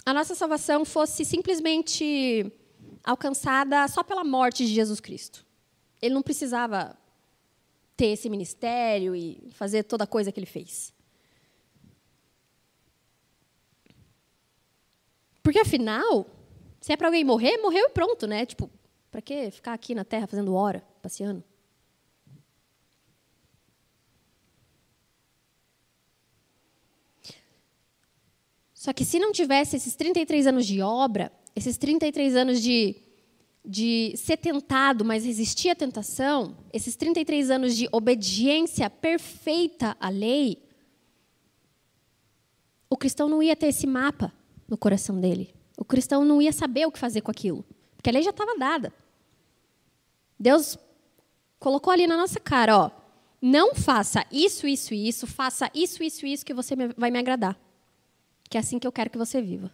[0.06, 2.52] a nossa salvação fosse simplesmente
[3.02, 5.44] alcançada só pela morte de Jesus Cristo.
[6.00, 6.96] Ele não precisava
[7.96, 10.94] ter esse ministério e fazer toda a coisa que ele fez.
[15.42, 16.26] Porque afinal,
[16.80, 18.46] se é para alguém morrer, morreu e pronto, né?
[18.46, 18.70] Tipo,
[19.10, 21.42] para que ficar aqui na Terra fazendo hora, passeando?
[28.78, 32.94] Só que se não tivesse esses 33 anos de obra, esses 33 anos de
[33.64, 40.62] de ser tentado, mas resistir à tentação, esses 33 anos de obediência perfeita à lei,
[42.88, 44.32] o cristão não ia ter esse mapa
[44.66, 45.52] no coração dele.
[45.76, 47.62] O cristão não ia saber o que fazer com aquilo,
[47.96, 48.94] porque a lei já estava dada.
[50.38, 50.78] Deus
[51.58, 52.90] colocou ali na nossa cara, ó,
[53.42, 57.67] não faça isso, isso isso, faça isso, isso isso que você vai me agradar.
[58.48, 59.72] Que é assim que eu quero que você viva.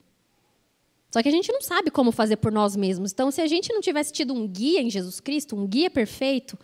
[1.10, 3.12] Só que a gente não sabe como fazer por nós mesmos.
[3.12, 6.58] Então, se a gente não tivesse tido um guia em Jesus Cristo, um guia perfeito,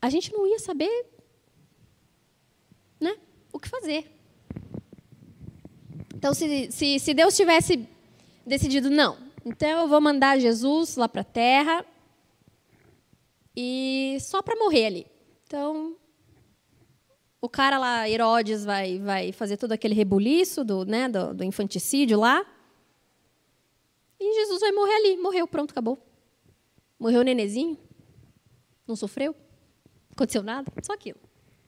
[0.00, 1.06] a gente não ia saber
[2.98, 3.16] né,
[3.52, 4.10] o que fazer.
[6.14, 7.86] Então, se, se, se Deus tivesse
[8.46, 11.84] decidido, não, então eu vou mandar Jesus lá para a terra
[13.56, 15.06] e só para morrer ali.
[15.46, 15.96] Então,
[17.42, 22.16] o cara lá, Herodes, vai, vai fazer todo aquele rebuliço do, né, do, do infanticídio
[22.20, 22.46] lá.
[24.20, 25.16] E Jesus vai morrer ali.
[25.16, 25.98] Morreu, pronto, acabou.
[27.00, 27.76] Morreu o nenezinho.
[28.86, 29.34] Não sofreu.
[30.12, 30.72] Aconteceu nada.
[30.84, 31.18] Só aquilo.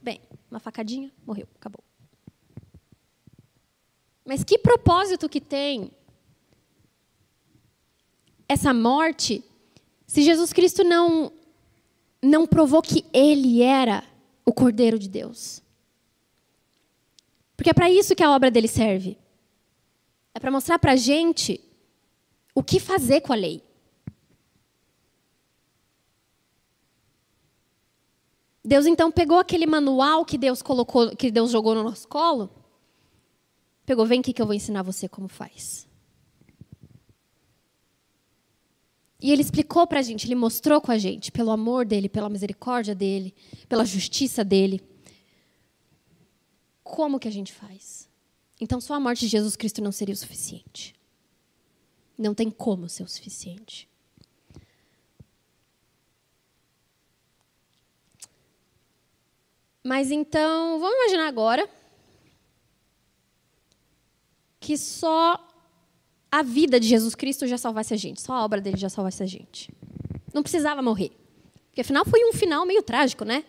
[0.00, 1.82] Bem, uma facadinha, morreu, acabou.
[4.24, 5.90] Mas que propósito que tem
[8.48, 9.42] essa morte
[10.06, 11.32] se Jesus Cristo não
[12.22, 14.04] não provou que ele era
[14.46, 15.63] o Cordeiro de Deus?
[17.56, 19.16] Porque é para isso que a obra dele serve.
[20.34, 21.60] É para mostrar para a gente
[22.54, 23.62] o que fazer com a lei.
[28.64, 32.50] Deus então pegou aquele manual que Deus colocou, que Deus jogou no nosso colo,
[33.84, 35.86] pegou, vem aqui que eu vou ensinar você como faz.
[39.20, 42.28] E ele explicou para a gente, ele mostrou com a gente, pelo amor dele, pela
[42.28, 43.34] misericórdia dele,
[43.68, 44.82] pela justiça dele
[46.84, 48.08] como que a gente faz?
[48.60, 50.94] Então, só a morte de Jesus Cristo não seria o suficiente.
[52.16, 53.88] Não tem como ser o suficiente.
[59.82, 61.68] Mas então, vamos imaginar agora
[64.60, 65.46] que só
[66.30, 69.22] a vida de Jesus Cristo já salvasse a gente, só a obra dele já salvasse
[69.22, 69.70] a gente.
[70.32, 71.12] Não precisava morrer.
[71.66, 73.44] Porque afinal foi um final meio trágico, né?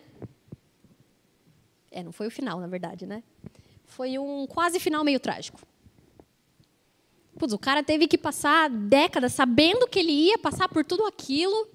[1.96, 3.22] É, não foi o final, na verdade, né?
[3.86, 5.58] Foi um quase final meio trágico.
[7.38, 11.66] Putz, o cara teve que passar décadas sabendo que ele ia passar por tudo aquilo.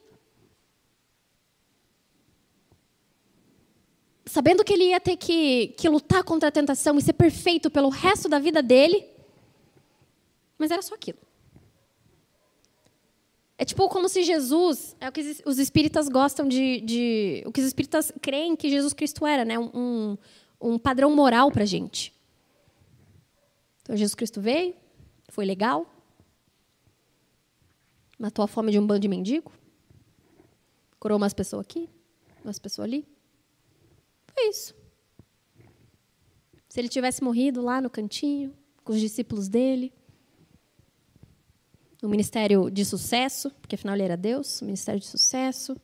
[4.23, 7.89] Sabendo que ele ia ter que, que lutar contra a tentação e ser perfeito pelo
[7.89, 9.03] resto da vida dele.
[10.55, 11.17] Mas era só aquilo.
[13.61, 17.61] É tipo como se Jesus, é o que os espíritas gostam de, de o que
[17.61, 19.59] os espíritas creem que Jesus Cristo era, né?
[19.59, 20.17] Um,
[20.59, 22.11] um padrão moral para gente.
[23.83, 24.73] Então Jesus Cristo veio,
[25.29, 25.85] foi legal,
[28.17, 29.51] matou a fome de um bando de mendigo,
[30.99, 31.87] curou umas pessoas aqui,
[32.43, 33.07] umas pessoas ali.
[34.33, 34.73] Foi isso.
[36.67, 39.93] Se ele tivesse morrido lá no cantinho, com os discípulos dele,
[42.01, 45.77] um ministério de sucesso, porque afinal ele era Deus, ministério de sucesso,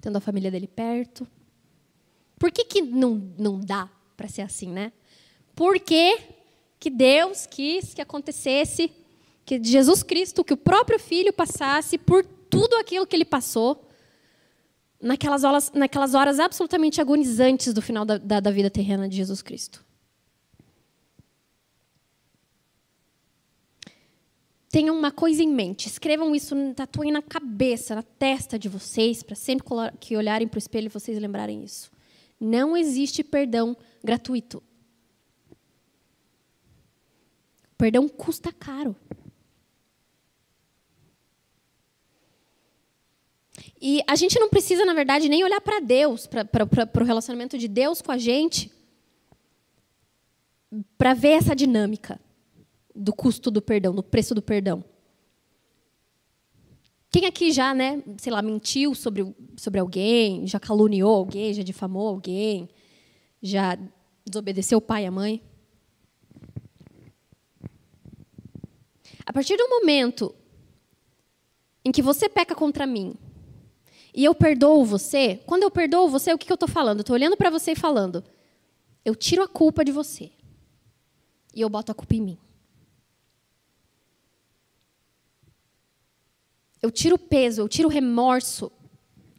[0.00, 1.26] tendo a família dele perto.
[2.38, 4.92] Por que, que não, não dá para ser assim, né?
[5.54, 6.18] Porque
[6.80, 8.90] que Deus quis que acontecesse,
[9.44, 13.88] que Jesus Cristo, que o próprio Filho passasse por tudo aquilo que ele passou,
[15.00, 19.42] naquelas horas, naquelas horas absolutamente agonizantes do final da, da, da vida terrena de Jesus
[19.42, 19.83] Cristo.
[24.74, 25.86] Tenham uma coisa em mente.
[25.86, 29.64] Escrevam isso, tatuem na cabeça, na testa de vocês, para sempre
[30.00, 31.92] que olharem para o espelho vocês lembrarem isso.
[32.40, 34.60] Não existe perdão gratuito.
[37.78, 38.96] Perdão custa caro.
[43.80, 47.68] E a gente não precisa, na verdade, nem olhar para Deus, para o relacionamento de
[47.68, 48.72] Deus com a gente,
[50.98, 52.23] para ver essa dinâmica
[52.94, 54.84] do custo do perdão, do preço do perdão.
[57.10, 62.08] Quem aqui já, né, sei lá, mentiu sobre, sobre alguém, já caluniou alguém, já difamou
[62.08, 62.68] alguém,
[63.42, 63.78] já
[64.24, 65.42] desobedeceu o pai e a mãe?
[69.24, 70.34] A partir do momento
[71.84, 73.14] em que você peca contra mim
[74.14, 77.00] e eu perdoo você, quando eu perdoo você, o que, eu estou falando?
[77.00, 78.24] Estou olhando para você e falando:
[79.04, 80.30] eu tiro a culpa de você
[81.54, 82.38] e eu boto a culpa em mim.
[86.84, 88.70] Eu tiro o peso, eu tiro o remorso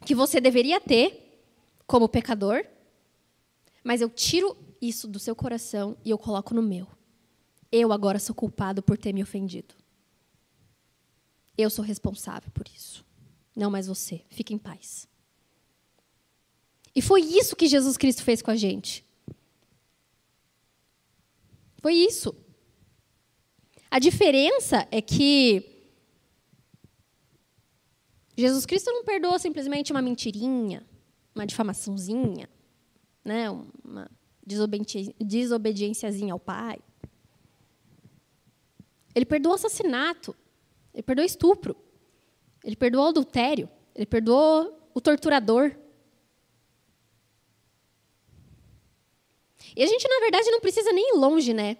[0.04, 1.40] que você deveria ter
[1.86, 2.66] como pecador,
[3.84, 6.88] mas eu tiro isso do seu coração e eu coloco no meu.
[7.70, 9.76] Eu agora sou culpado por ter me ofendido.
[11.56, 13.04] Eu sou responsável por isso.
[13.54, 14.24] Não mais você.
[14.28, 15.06] Fique em paz.
[16.96, 19.04] E foi isso que Jesus Cristo fez com a gente.
[21.80, 22.34] Foi isso.
[23.88, 25.75] A diferença é que
[28.36, 30.86] Jesus Cristo não perdoa simplesmente uma mentirinha,
[31.34, 32.48] uma difamaçãozinha,
[33.24, 33.48] né?
[33.50, 34.10] uma
[34.44, 36.78] desobediênciazinha ao pai.
[39.14, 40.36] Ele perdoou assassinato.
[40.92, 41.74] Ele perdoou estupro.
[42.62, 43.68] Ele perdoou adultério.
[43.94, 45.74] Ele perdoou o torturador.
[49.74, 51.78] E a gente, na verdade, não precisa nem ir longe, né?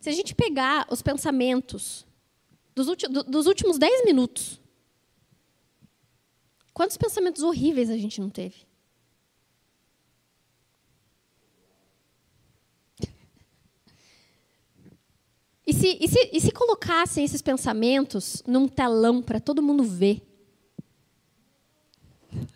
[0.00, 2.06] Se a gente pegar os pensamentos
[2.74, 4.60] dos, últimos dez minutos,
[6.72, 8.66] quantos pensamentos horríveis a gente não teve?
[15.66, 20.20] E se, e se, e se colocassem esses pensamentos num telão para todo mundo ver?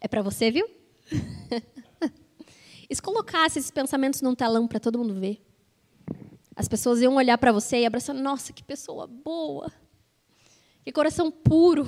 [0.00, 0.68] É para você, viu?
[2.90, 5.40] e se colocasse esses pensamentos num telão para todo mundo ver?
[6.56, 9.70] As pessoas iam olhar para você e abraçar, nossa, que pessoa boa.
[10.82, 11.86] Que coração puro.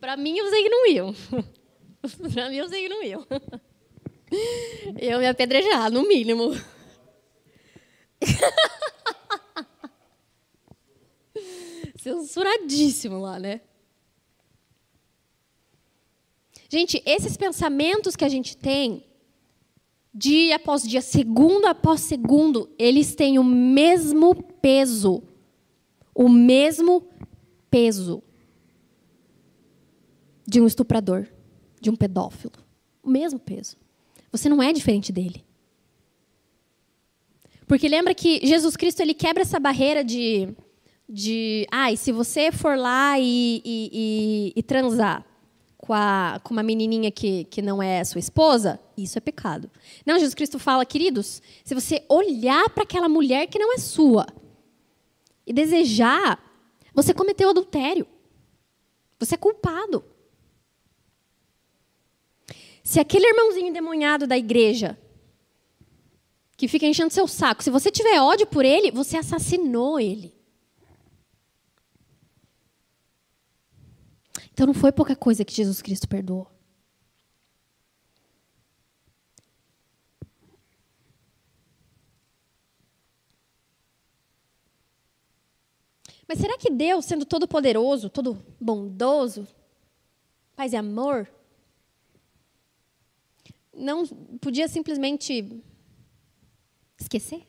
[0.00, 1.14] Para mim, eu sei não iam.
[2.34, 3.24] para mim, eu sei não iam.
[5.00, 6.50] Eu me apedrejar, no mínimo.
[11.96, 13.60] censuradíssimo lá, né?
[16.68, 19.06] Gente, esses pensamentos que a gente tem,
[20.14, 25.22] dia após dia, segundo após segundo, eles têm o mesmo peso.
[26.14, 27.08] O mesmo
[27.68, 28.22] peso
[30.46, 31.26] de um estuprador,
[31.80, 32.54] de um pedófilo.
[33.02, 33.76] O mesmo peso.
[34.30, 35.44] Você não é diferente dele.
[37.66, 40.54] Porque lembra que Jesus Cristo ele quebra essa barreira de
[41.08, 45.24] de, ah, e se você for lá e, e, e, e transar
[45.84, 49.70] com, a, com uma menininha que, que não é sua esposa, isso é pecado.
[50.06, 54.24] Não, Jesus Cristo fala, queridos, se você olhar para aquela mulher que não é sua
[55.46, 56.42] e desejar,
[56.94, 58.06] você cometeu adultério.
[59.18, 60.02] Você é culpado.
[62.82, 64.98] Se aquele irmãozinho endemoniado da igreja
[66.56, 70.34] que fica enchendo seu saco, se você tiver ódio por ele, você assassinou ele.
[74.54, 76.48] Então não foi pouca coisa que Jesus Cristo perdoou.
[86.26, 89.46] Mas será que Deus, sendo todo poderoso, todo bondoso,
[90.54, 91.28] paz e amor,
[93.72, 94.06] não
[94.40, 95.60] podia simplesmente
[96.98, 97.44] esquecer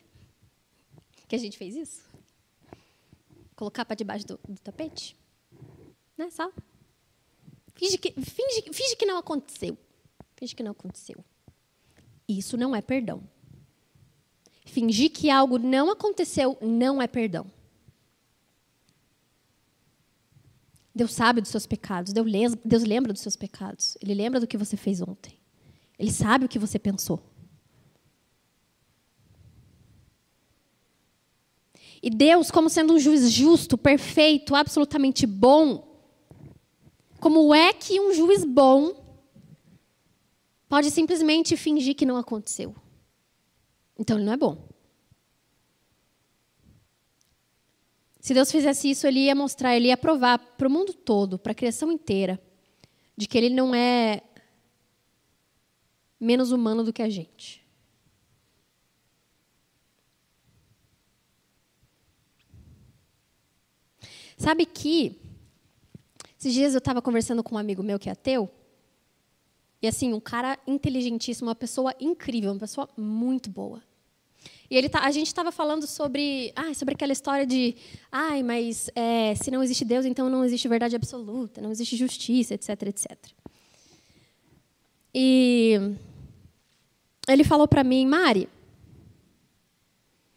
[1.28, 2.10] que a gente fez isso?
[3.54, 5.16] Colocar para debaixo do, do tapete?
[6.18, 6.28] Né?
[6.30, 6.50] Só
[7.76, 9.78] Finge que, finge, finge que não aconteceu.
[10.34, 11.24] Finge que não aconteceu.
[12.26, 13.22] Isso não é perdão.
[14.64, 17.46] Fingir que algo não aconteceu não é perdão.
[20.94, 22.12] Deus sabe dos seus pecados.
[22.12, 23.98] Deus lembra dos seus pecados.
[24.00, 25.38] Ele lembra do que você fez ontem.
[25.98, 27.22] Ele sabe o que você pensou.
[32.02, 35.95] E Deus, como sendo um juiz justo, perfeito, absolutamente bom,
[37.20, 39.04] como é que um juiz bom
[40.68, 42.74] pode simplesmente fingir que não aconteceu?
[43.98, 44.68] Então ele não é bom.
[48.20, 51.52] Se Deus fizesse isso, ele ia mostrar, ele ia provar para o mundo todo, para
[51.52, 52.42] a criação inteira,
[53.16, 54.20] de que ele não é
[56.18, 57.64] menos humano do que a gente.
[64.36, 65.25] Sabe que
[66.46, 68.48] Esses dias eu estava conversando com um amigo meu que é ateu.
[69.82, 73.82] E assim, um cara inteligentíssimo, uma pessoa incrível, uma pessoa muito boa.
[74.70, 77.74] E ele tá, a gente estava falando sobre, ah, sobre aquela história de,
[78.12, 82.54] ai, mas é, se não existe Deus, então não existe verdade absoluta, não existe justiça,
[82.54, 83.18] etc, etc.
[85.12, 85.80] E
[87.28, 88.48] ele falou para mim, Mari,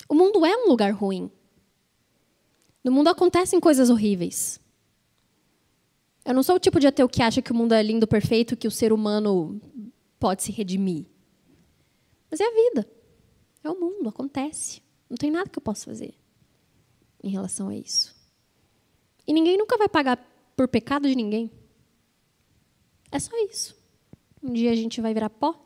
[0.10, 1.30] o mundo é um lugar ruim.
[2.84, 4.60] No mundo acontecem coisas horríveis.
[6.30, 8.56] Eu não sou o tipo de ateu que acha que o mundo é lindo, perfeito,
[8.56, 9.60] que o ser humano
[10.20, 11.08] pode se redimir.
[12.30, 12.88] Mas é a vida.
[13.64, 14.80] É o mundo, acontece.
[15.10, 16.14] Não tem nada que eu possa fazer
[17.24, 18.16] em relação a isso.
[19.26, 20.18] E ninguém nunca vai pagar
[20.56, 21.52] por pecado de ninguém.
[23.12, 23.76] É só isso.
[24.44, 25.60] Um dia a gente vai virar pó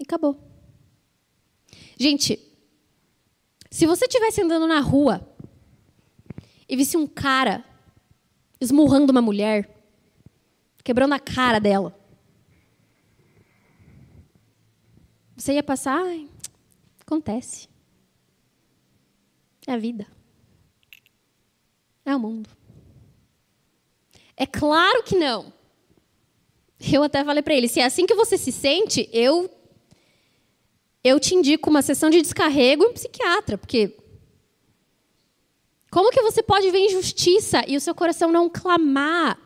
[0.00, 0.40] e acabou.
[1.96, 2.36] Gente,
[3.70, 5.24] se você estivesse andando na rua
[6.68, 7.64] e visse um cara
[8.62, 9.68] esmurrando uma mulher,
[10.84, 11.98] quebrando a cara dela,
[15.36, 16.28] você ia passar, ai,
[17.00, 17.68] acontece.
[19.66, 20.06] É a vida.
[22.04, 22.48] É o mundo.
[24.36, 25.52] É claro que não.
[26.92, 29.50] Eu até falei para ele, se é assim que você se sente, eu
[31.04, 33.96] eu te indico uma sessão de descarrego em psiquiatra, porque
[35.92, 39.38] como que você pode ver injustiça e o seu coração não clamar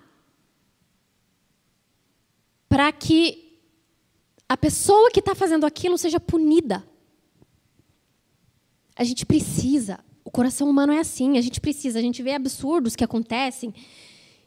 [2.69, 3.59] para que
[4.49, 6.89] a pessoa que está fazendo aquilo seja punida?
[8.95, 9.99] A gente precisa.
[10.25, 11.37] O coração humano é assim.
[11.37, 11.99] A gente precisa.
[11.99, 13.75] A gente vê absurdos que acontecem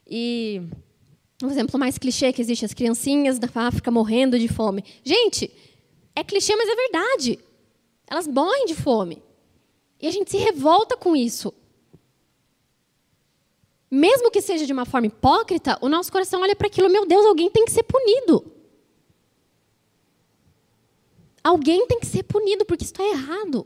[0.08, 0.62] e
[1.44, 4.86] um exemplo mais clichê que existe as criancinhas da África morrendo de fome.
[5.04, 5.52] Gente,
[6.16, 7.40] é clichê, mas é verdade.
[8.08, 9.22] Elas morrem de fome.
[10.02, 11.54] E a gente se revolta com isso.
[13.92, 17.26] Mesmo que seja de uma forma hipócrita, o nosso coração olha para aquilo, meu Deus,
[17.26, 18.52] alguém tem que ser punido.
[21.44, 23.66] Alguém tem que ser punido porque isso está errado.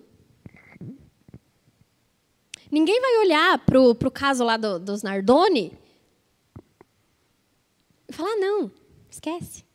[2.71, 5.77] Ninguém vai olhar para o caso lá do, dos Nardoni
[8.07, 8.71] e falar: não,
[9.09, 9.65] esquece.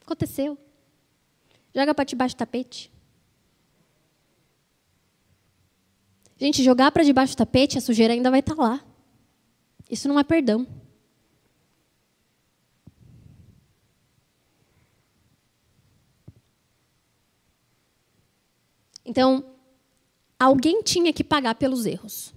[0.00, 0.58] Aconteceu.
[1.74, 2.93] Joga para debaixo do tapete.
[6.36, 8.84] Gente, jogar para debaixo do tapete, a sujeira ainda vai estar tá lá.
[9.88, 10.66] Isso não é perdão.
[19.04, 19.44] Então,
[20.38, 22.34] alguém tinha que pagar pelos erros.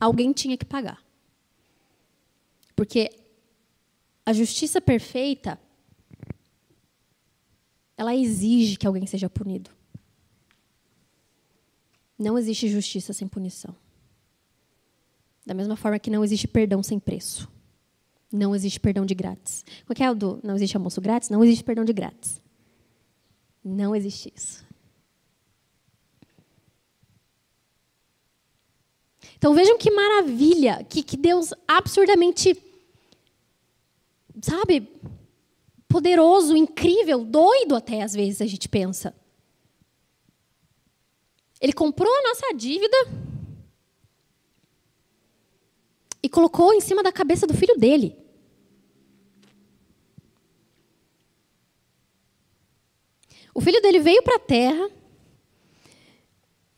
[0.00, 1.02] Alguém tinha que pagar.
[2.76, 3.10] Porque
[4.24, 5.60] a justiça perfeita
[7.96, 9.70] ela exige que alguém seja punido.
[12.18, 13.74] Não existe justiça sem punição.
[15.44, 17.48] Da mesma forma que não existe perdão sem preço.
[18.32, 19.64] Não existe perdão de grátis.
[19.86, 21.30] Qual é o do não existe almoço grátis?
[21.30, 22.40] Não existe perdão de grátis.
[23.62, 24.64] Não existe isso.
[29.36, 32.56] Então vejam que maravilha, que, que Deus absurdamente,
[34.40, 34.88] sabe,
[35.86, 39.14] poderoso, incrível, doido até às vezes a gente pensa.
[41.60, 42.96] Ele comprou a nossa dívida
[46.22, 48.16] e colocou em cima da cabeça do filho dele.
[53.54, 54.90] O filho dele veio para a terra,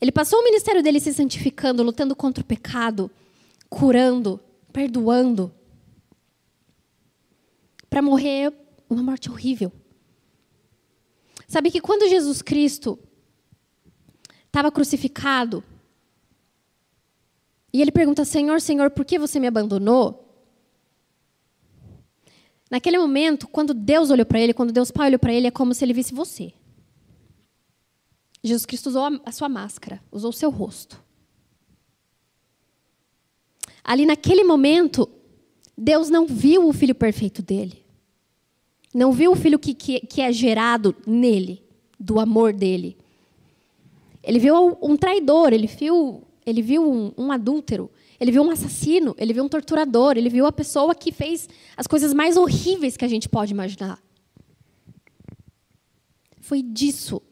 [0.01, 3.11] ele passou o ministério dele se santificando, lutando contra o pecado,
[3.71, 4.39] curando,
[4.73, 5.55] perdoando,
[7.89, 8.53] para morrer
[8.91, 9.73] uma morte horrível.
[11.49, 12.99] Sabe que quando Jesus Cristo
[14.57, 15.63] estava crucificado,
[17.77, 20.23] e ele pergunta: Senhor, Senhor, por que você me abandonou?
[22.71, 25.75] Naquele momento, quando Deus olhou para ele, quando Deus Pai olhou para ele, é como
[25.75, 26.55] se ele visse você.
[28.43, 31.05] Jesus Cristo usou a sua máscara, usou o seu rosto.
[33.85, 35.07] Ali naquele momento,
[35.77, 37.85] Deus não viu o filho perfeito dele.
[38.95, 41.63] Não viu o filho que, que, que é gerado nele,
[42.01, 42.97] do amor dele.
[44.27, 49.15] Ele viu um traidor, ele viu, ele viu um, um adúltero, ele viu um assassino,
[49.17, 53.05] ele viu um torturador, ele viu a pessoa que fez as coisas mais horríveis que
[53.05, 54.03] a gente pode imaginar.
[56.41, 57.23] Foi disso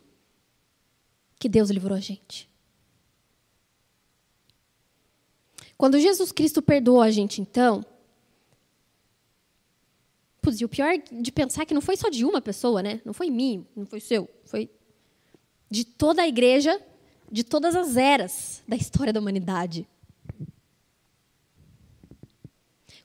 [1.36, 2.49] que Deus livrou a gente.
[5.76, 7.84] Quando Jesus Cristo perdoou a gente, então,
[10.61, 13.01] e o pior de pensar é que não foi só de uma pessoa, né?
[13.05, 14.28] Não foi mim, não foi seu.
[14.45, 14.70] Foi
[15.71, 16.81] de toda a igreja,
[17.31, 19.87] de todas as eras da história da humanidade.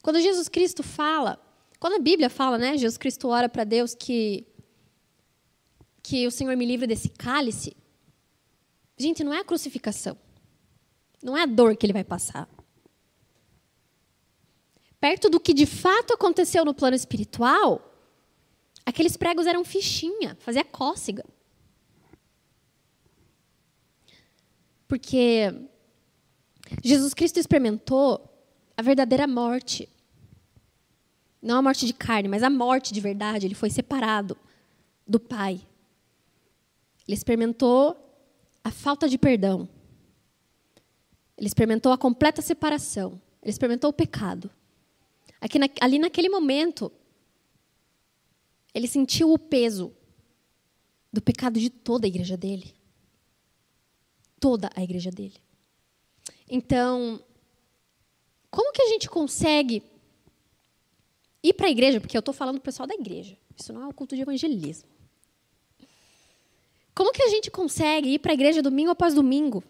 [0.02, 1.38] Quando Jesus Cristo fala,
[1.78, 4.46] quando a Bíblia fala, né, Jesus Cristo ora para Deus que
[6.02, 7.76] que o Senhor me livre desse cálice.
[8.96, 10.16] Gente, não é a crucificação.
[11.22, 12.48] Não é a dor que ele vai passar.
[14.98, 17.94] Perto do que de fato aconteceu no plano espiritual,
[18.84, 21.24] aqueles pregos eram fichinha, fazia cócega.
[24.90, 25.54] Porque
[26.82, 28.28] Jesus Cristo experimentou
[28.76, 29.88] a verdadeira morte.
[31.40, 33.46] Não a morte de carne, mas a morte de verdade.
[33.46, 34.36] Ele foi separado
[35.06, 35.64] do Pai.
[37.06, 37.96] Ele experimentou
[38.64, 39.68] a falta de perdão.
[41.38, 43.12] Ele experimentou a completa separação.
[43.40, 44.50] Ele experimentou o pecado.
[45.40, 46.90] Aqui ali naquele momento,
[48.74, 49.94] ele sentiu o peso
[51.12, 52.79] do pecado de toda a igreja dele
[54.40, 55.36] toda a igreja dele.
[56.48, 57.22] Então,
[58.50, 59.82] como que a gente consegue
[61.42, 62.00] ir para a igreja?
[62.00, 63.36] Porque eu estou falando para o pessoal da igreja.
[63.56, 64.88] Isso não é um culto de evangelismo.
[66.94, 69.62] Como que a gente consegue ir para a igreja domingo após domingo?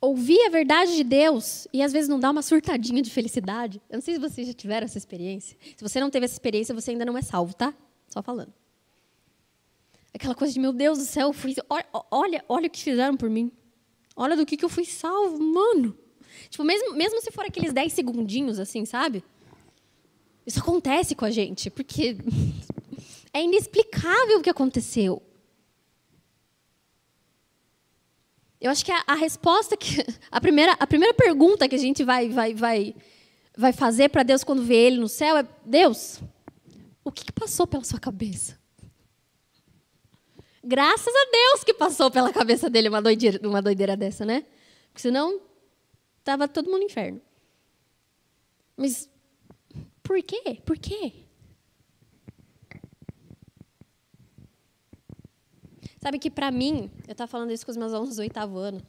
[0.00, 3.80] Ouvir a verdade de Deus e às vezes não dar uma surtadinha de felicidade.
[3.88, 5.56] Eu não sei se vocês já tiveram essa experiência.
[5.76, 7.74] Se você não teve essa experiência, você ainda não é salvo, tá?
[8.08, 8.52] Só falando.
[10.16, 11.54] Aquela coisa de, meu Deus do céu, fui,
[12.10, 13.52] olha, olha o que fizeram por mim.
[14.16, 15.94] Olha do que, que eu fui salvo, mano.
[16.48, 19.22] Tipo, mesmo, mesmo se for aqueles 10 segundinhos, assim, sabe?
[20.46, 22.16] Isso acontece com a gente, porque
[23.30, 25.22] é inexplicável o que aconteceu.
[28.58, 30.02] Eu acho que a, a, resposta que
[30.32, 32.96] a primeira a primeira pergunta que a gente vai vai vai
[33.54, 36.22] vai fazer para Deus quando vê ele no céu é Deus,
[37.04, 38.58] o que, que passou pela sua cabeça?
[40.68, 44.44] Graças a Deus que passou pela cabeça dele uma doideira, uma doideira dessa, né?
[44.88, 45.40] Porque senão
[46.24, 47.20] tava todo mundo no inferno.
[48.76, 49.08] Mas
[50.02, 50.60] por quê?
[50.64, 51.12] Por quê?
[56.02, 58.82] Sabe que para mim, eu estava falando isso com os meus alunos do oitavo ano.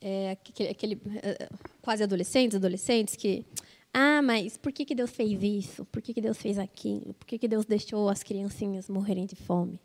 [0.00, 1.46] É, aquele, aquele é,
[1.82, 3.44] quase adolescentes, adolescentes que
[4.00, 5.84] ah, mas por que, que Deus fez isso?
[5.86, 7.12] Por que, que Deus fez aquilo?
[7.14, 9.80] Por que, que Deus deixou as criancinhas morrerem de fome?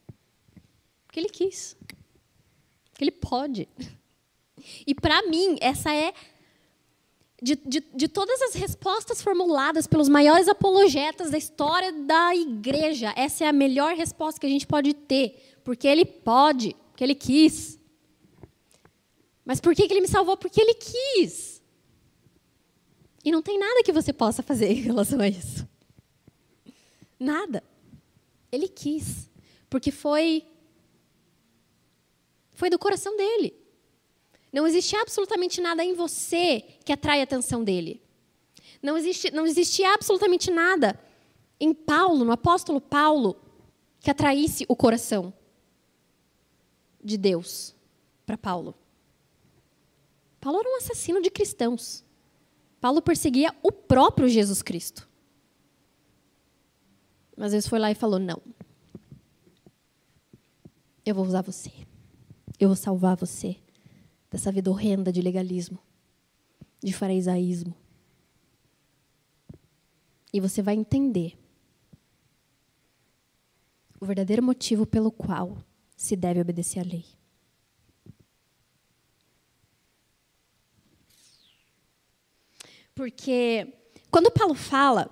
[1.07, 1.75] Porque Ele quis.
[2.91, 3.67] Porque Ele pode.
[4.85, 6.13] E para mim, essa é.
[7.41, 13.45] De, de, de todas as respostas formuladas pelos maiores apologetas da história da igreja, essa
[13.45, 15.57] é a melhor resposta que a gente pode ter.
[15.63, 17.79] Porque Ele pode, porque Ele quis.
[19.43, 20.37] Mas por que, que Ele me salvou?
[20.37, 21.52] Porque Ele quis.
[23.23, 25.67] E não tem nada que você possa fazer em relação a isso.
[27.19, 27.63] Nada.
[28.51, 29.29] Ele quis.
[29.69, 30.45] Porque foi.
[32.51, 33.53] Foi do coração dele.
[34.51, 38.01] Não existe absolutamente nada em você que atrai a atenção dele.
[38.81, 40.99] Não existe, não existe absolutamente nada
[41.59, 43.41] em Paulo, no apóstolo Paulo,
[43.99, 45.33] que atraísse o coração
[47.01, 47.73] de Deus
[48.25, 48.75] para Paulo.
[50.39, 52.03] Paulo era um assassino de cristãos.
[52.83, 55.07] Paulo perseguia o próprio Jesus Cristo.
[57.37, 58.41] Mas Deus foi lá e falou: Não.
[61.05, 61.71] Eu vou usar você.
[62.59, 63.55] Eu vou salvar você
[64.29, 65.79] dessa vida horrenda de legalismo,
[66.83, 67.73] de farisaísmo.
[70.33, 71.39] E você vai entender
[73.97, 75.57] o verdadeiro motivo pelo qual
[75.95, 77.05] se deve obedecer à lei.
[82.95, 83.67] Porque
[84.11, 85.09] quando Paulo fala,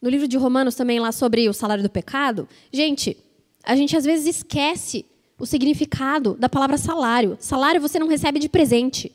[0.00, 3.16] no livro de Romanos também lá sobre o salário do pecado, gente,
[3.62, 5.06] a gente às vezes esquece
[5.38, 7.36] o significado da palavra salário.
[7.40, 9.14] Salário você não recebe de presente.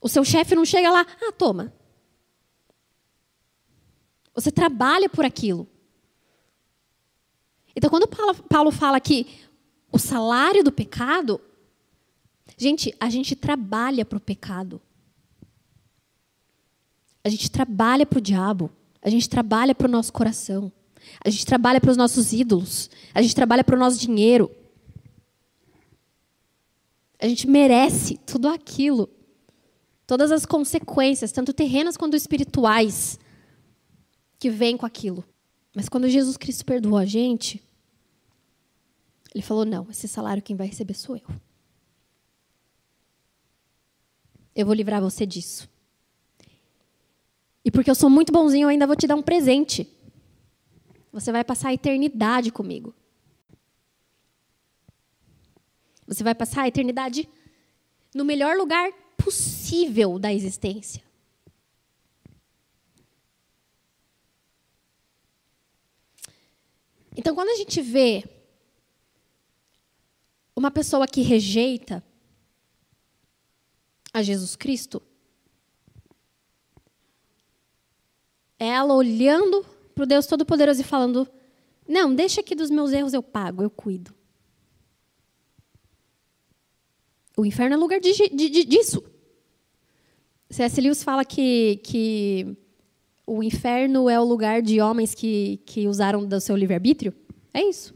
[0.00, 1.72] O seu chefe não chega lá, ah, toma.
[4.34, 5.68] Você trabalha por aquilo.
[7.76, 8.08] Então, quando
[8.48, 9.26] Paulo fala que
[9.92, 11.40] o salário do pecado,
[12.56, 14.80] gente, a gente trabalha para o pecado.
[17.30, 18.72] A gente trabalha para o diabo.
[19.00, 20.72] A gente trabalha para o nosso coração.
[21.24, 22.90] A gente trabalha para os nossos ídolos.
[23.14, 24.50] A gente trabalha para o nosso dinheiro.
[27.20, 29.08] A gente merece tudo aquilo.
[30.08, 33.16] Todas as consequências, tanto terrenas quanto espirituais,
[34.36, 35.24] que vêm com aquilo.
[35.72, 37.62] Mas quando Jesus Cristo perdoou a gente,
[39.32, 41.28] ele falou: não, esse salário quem vai receber sou eu.
[44.52, 45.70] Eu vou livrar você disso.
[47.70, 49.88] E porque eu sou muito bonzinho, eu ainda vou te dar um presente.
[51.12, 52.92] Você vai passar a eternidade comigo.
[56.04, 57.28] Você vai passar a eternidade
[58.12, 61.00] no melhor lugar possível da existência.
[67.16, 68.24] Então, quando a gente vê
[70.56, 72.02] uma pessoa que rejeita
[74.12, 75.00] a Jesus Cristo,
[78.60, 81.26] ela olhando para o Deus Todo-Poderoso e falando:
[81.88, 84.14] Não, deixa que dos meus erros eu pago, eu cuido.
[87.36, 89.02] O inferno é lugar de, de, de, disso.
[90.50, 90.78] C.S.
[90.80, 92.56] Lewis fala que, que
[93.26, 97.14] o inferno é o lugar de homens que, que usaram do seu livre-arbítrio?
[97.54, 97.94] É isso.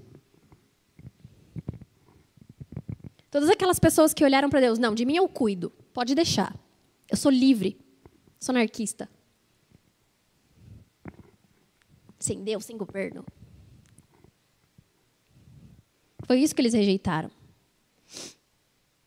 [3.30, 6.56] Todas aquelas pessoas que olharam para Deus, não, de mim eu cuido, pode deixar.
[7.10, 7.76] Eu sou livre,
[8.38, 9.10] sou anarquista.
[12.24, 13.22] Sem Deus, sem governo.
[16.26, 17.30] Foi isso que eles rejeitaram.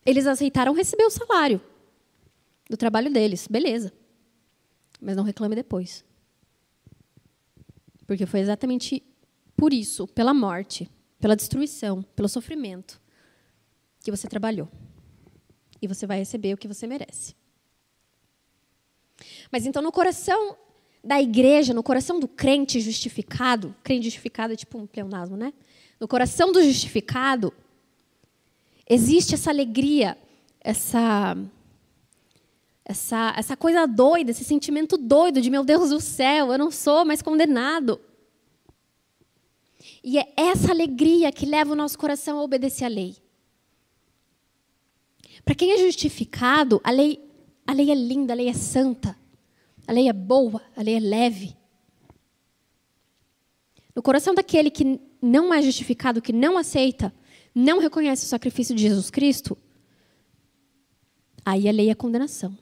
[0.06, 1.60] Eles aceitaram receber o salário
[2.70, 3.92] do trabalho deles, beleza.
[5.00, 6.04] Mas não reclame depois.
[8.06, 9.02] Porque foi exatamente
[9.56, 10.88] por isso, pela morte,
[11.18, 13.00] pela destruição, pelo sofrimento,
[14.00, 14.68] que você trabalhou.
[15.82, 17.34] E você vai receber o que você merece.
[19.50, 20.56] Mas então, no coração
[21.02, 25.52] da igreja, no coração do crente justificado, crente justificado é tipo um pleonasmo, né?
[26.00, 27.52] No coração do justificado,
[28.88, 30.16] existe essa alegria,
[30.60, 31.36] essa
[32.88, 37.04] essa, essa coisa doida, esse sentimento doido de meu Deus do céu, eu não sou
[37.04, 38.00] mais condenado.
[40.02, 43.14] E é essa alegria que leva o nosso coração a obedecer à lei.
[45.44, 47.22] Para quem é justificado, a lei,
[47.66, 49.14] a lei é linda, a lei é santa,
[49.88, 51.56] a lei é boa, a lei é leve.
[53.96, 57.10] No coração daquele que não é justificado, que não aceita,
[57.54, 59.56] não reconhece o sacrifício de Jesus Cristo,
[61.42, 62.56] aí a lei é condenação.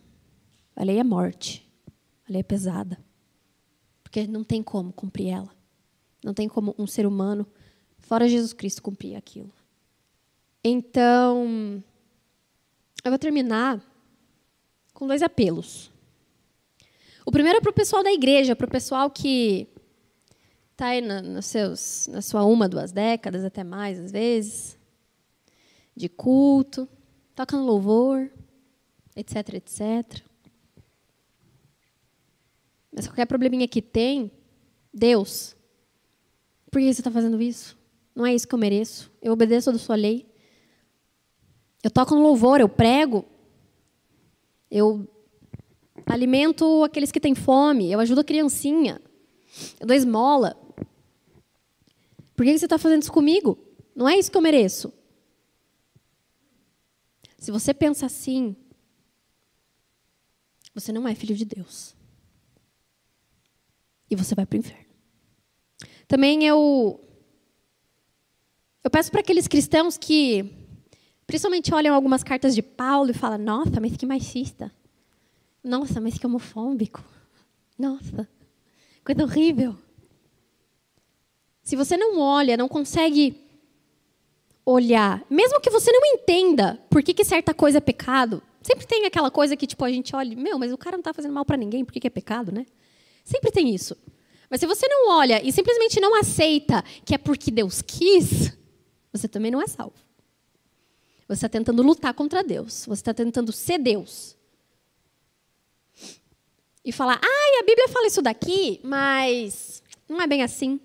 [0.76, 1.68] A lei é morte.
[2.28, 2.96] A lei é pesada.
[4.04, 5.50] Porque não tem como cumprir ela.
[6.24, 7.44] Não tem como um ser humano,
[7.98, 9.52] fora Jesus Cristo, cumprir aquilo.
[10.62, 11.82] Então,
[13.04, 13.82] eu vou terminar
[14.94, 15.90] com dois apelos.
[17.26, 19.66] O primeiro é para o pessoal da igreja, para o pessoal que
[20.70, 24.78] está aí na, nos seus, na sua uma, duas décadas, até mais às vezes,
[25.96, 26.88] de culto,
[27.34, 28.30] toca no louvor,
[29.16, 30.22] etc, etc.
[32.92, 34.30] Mas qualquer probleminha que tem,
[34.94, 35.56] Deus,
[36.70, 37.76] por que você está fazendo isso?
[38.14, 39.10] Não é isso que eu mereço.
[39.20, 40.32] Eu obedeço a sua lei.
[41.82, 43.24] Eu toco no louvor, eu prego.
[44.70, 45.08] Eu
[46.06, 47.90] alimento aqueles que têm fome.
[47.90, 49.00] Eu ajudo a criancinha.
[49.80, 50.56] Eu dou esmola.
[52.34, 53.58] Por que você está fazendo isso comigo?
[53.94, 54.92] Não é isso que eu mereço.
[57.38, 58.56] Se você pensa assim,
[60.74, 61.94] você não é filho de Deus
[64.10, 64.86] e você vai para o inferno.
[66.06, 67.00] Também eu
[68.84, 70.54] eu peço para aqueles cristãos que
[71.26, 74.72] principalmente olham algumas cartas de Paulo e falam: "Nossa, mas que machista.
[75.66, 77.04] Nossa, mas que homofóbico.
[77.78, 78.28] Nossa,
[79.04, 79.76] coisa horrível."
[81.62, 83.44] Se você não olha, não consegue
[84.64, 89.04] olhar, mesmo que você não entenda por que, que certa coisa é pecado, sempre tem
[89.04, 91.44] aquela coisa que tipo a gente olha, meu, mas o cara não está fazendo mal
[91.44, 92.66] para ninguém, por que, que é pecado, né?
[93.24, 93.96] Sempre tem isso.
[94.48, 98.56] Mas se você não olha e simplesmente não aceita que é porque Deus quis,
[99.12, 99.96] você também não é salvo.
[101.26, 102.86] Você está tentando lutar contra Deus.
[102.86, 104.35] Você está tentando ser Deus.
[106.86, 110.80] E falar, ai, a Bíblia fala isso daqui, mas não é bem assim.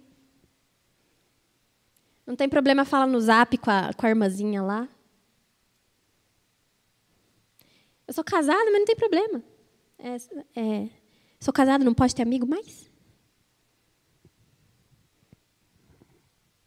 [2.25, 4.89] Não tem problema falar no zap com a, com a irmãzinha lá.
[8.07, 9.43] Eu sou casada, mas não tem problema.
[9.99, 10.15] É,
[10.59, 10.89] é,
[11.39, 12.89] Sou casada, não pode ter amigo mais?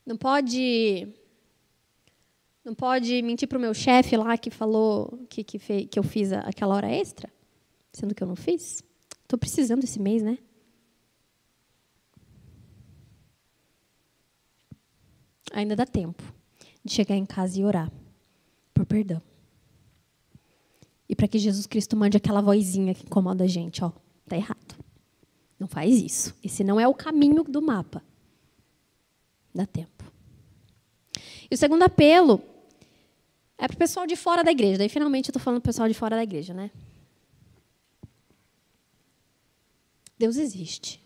[0.07, 1.09] Não pode.
[2.65, 6.05] Não pode mentir para o meu chefe lá que falou que, que, fez, que eu
[6.05, 7.29] fiz aquela hora extra,
[7.93, 8.83] sendo que eu não fiz?
[9.25, 10.39] Estou precisando esse mês, né?
[15.53, 16.23] Ainda dá tempo
[16.85, 17.91] de chegar em casa e orar
[18.73, 19.23] por perdão.
[21.09, 23.93] E para que Jesus Cristo mande aquela vozinha que incomoda a gente, ó.
[24.25, 24.85] Está errado.
[25.59, 26.35] Não faz isso.
[26.43, 28.03] Esse não é o caminho do mapa.
[29.55, 30.05] Dá tempo.
[31.51, 32.43] E o segundo apelo
[33.57, 34.79] é para o pessoal de fora da igreja.
[34.79, 36.71] Daí, finalmente, eu estou falando para o pessoal de fora da igreja, né?
[40.19, 41.03] Deus existe.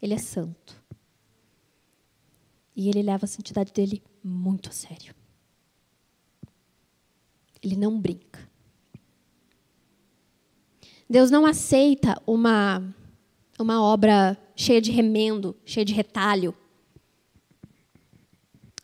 [0.00, 0.82] Ele é santo.
[2.74, 5.14] E ele leva a santidade dele muito a sério.
[7.62, 8.50] Ele não brinca.
[11.08, 12.82] Deus não aceita uma,
[13.58, 16.54] uma obra cheia de remendo, cheia de retalho.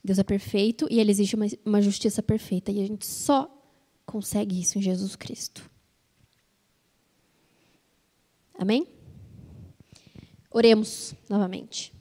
[0.05, 2.70] Deus é perfeito e ele exige uma, uma justiça perfeita.
[2.70, 3.51] E a gente só
[4.07, 5.68] consegue isso em Jesus Cristo.
[8.59, 8.89] Amém?
[10.51, 11.95] Oremos novamente.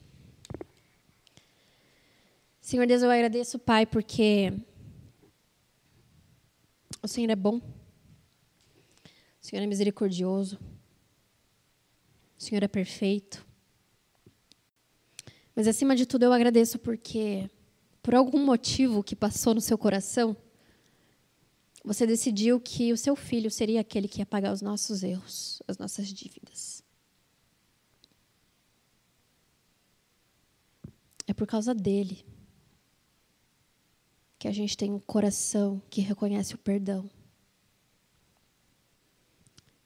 [2.60, 4.52] Senhor Deus, eu agradeço, Pai, porque
[7.00, 7.58] o Senhor é bom.
[7.58, 7.62] O
[9.40, 10.58] Senhor é misericordioso.
[12.36, 13.46] O Senhor é perfeito.
[15.54, 17.48] Mas acima de tudo eu agradeço porque,
[18.02, 20.36] por algum motivo que passou no seu coração,
[21.84, 25.78] você decidiu que o seu filho seria aquele que ia pagar os nossos erros, as
[25.78, 26.82] nossas dívidas.
[31.26, 32.24] É por causa dele
[34.38, 37.10] que a gente tem um coração que reconhece o perdão,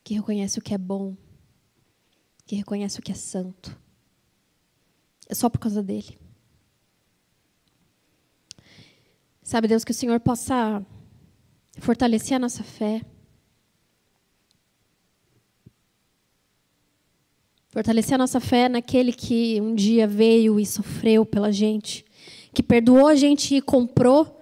[0.04, 1.16] que reconhece o que é bom,
[2.46, 3.78] que reconhece o que é santo.
[5.28, 6.18] É só por causa dele.
[9.42, 10.84] Sabe, Deus, que o Senhor possa
[11.78, 13.02] fortalecer a nossa fé.
[17.68, 22.04] Fortalecer a nossa fé naquele que um dia veio e sofreu pela gente,
[22.52, 24.38] que perdoou a gente e comprou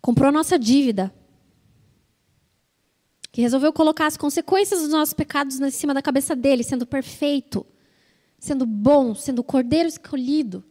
[0.00, 1.14] comprou a nossa dívida,
[3.32, 7.66] que resolveu colocar as consequências dos nossos pecados em cima da cabeça dele, sendo perfeito,
[8.38, 10.62] sendo bom, sendo o cordeiro escolhido.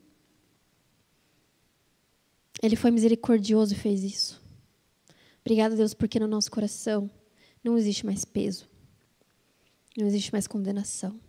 [2.64, 4.41] Ele foi misericordioso e fez isso.
[5.41, 7.11] Obrigada, Deus, porque no nosso coração
[7.64, 8.68] não existe mais peso,
[9.97, 11.20] não existe mais condenação.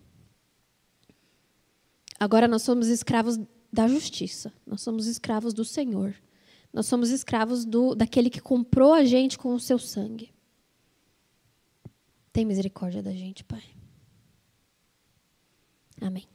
[2.19, 3.39] Agora nós somos escravos
[3.73, 6.15] da justiça, nós somos escravos do Senhor.
[6.75, 10.35] Nós somos escravos do, daquele que comprou a gente com o seu sangue.
[12.33, 13.63] Tem misericórdia da gente, Pai.
[16.01, 16.27] Amém.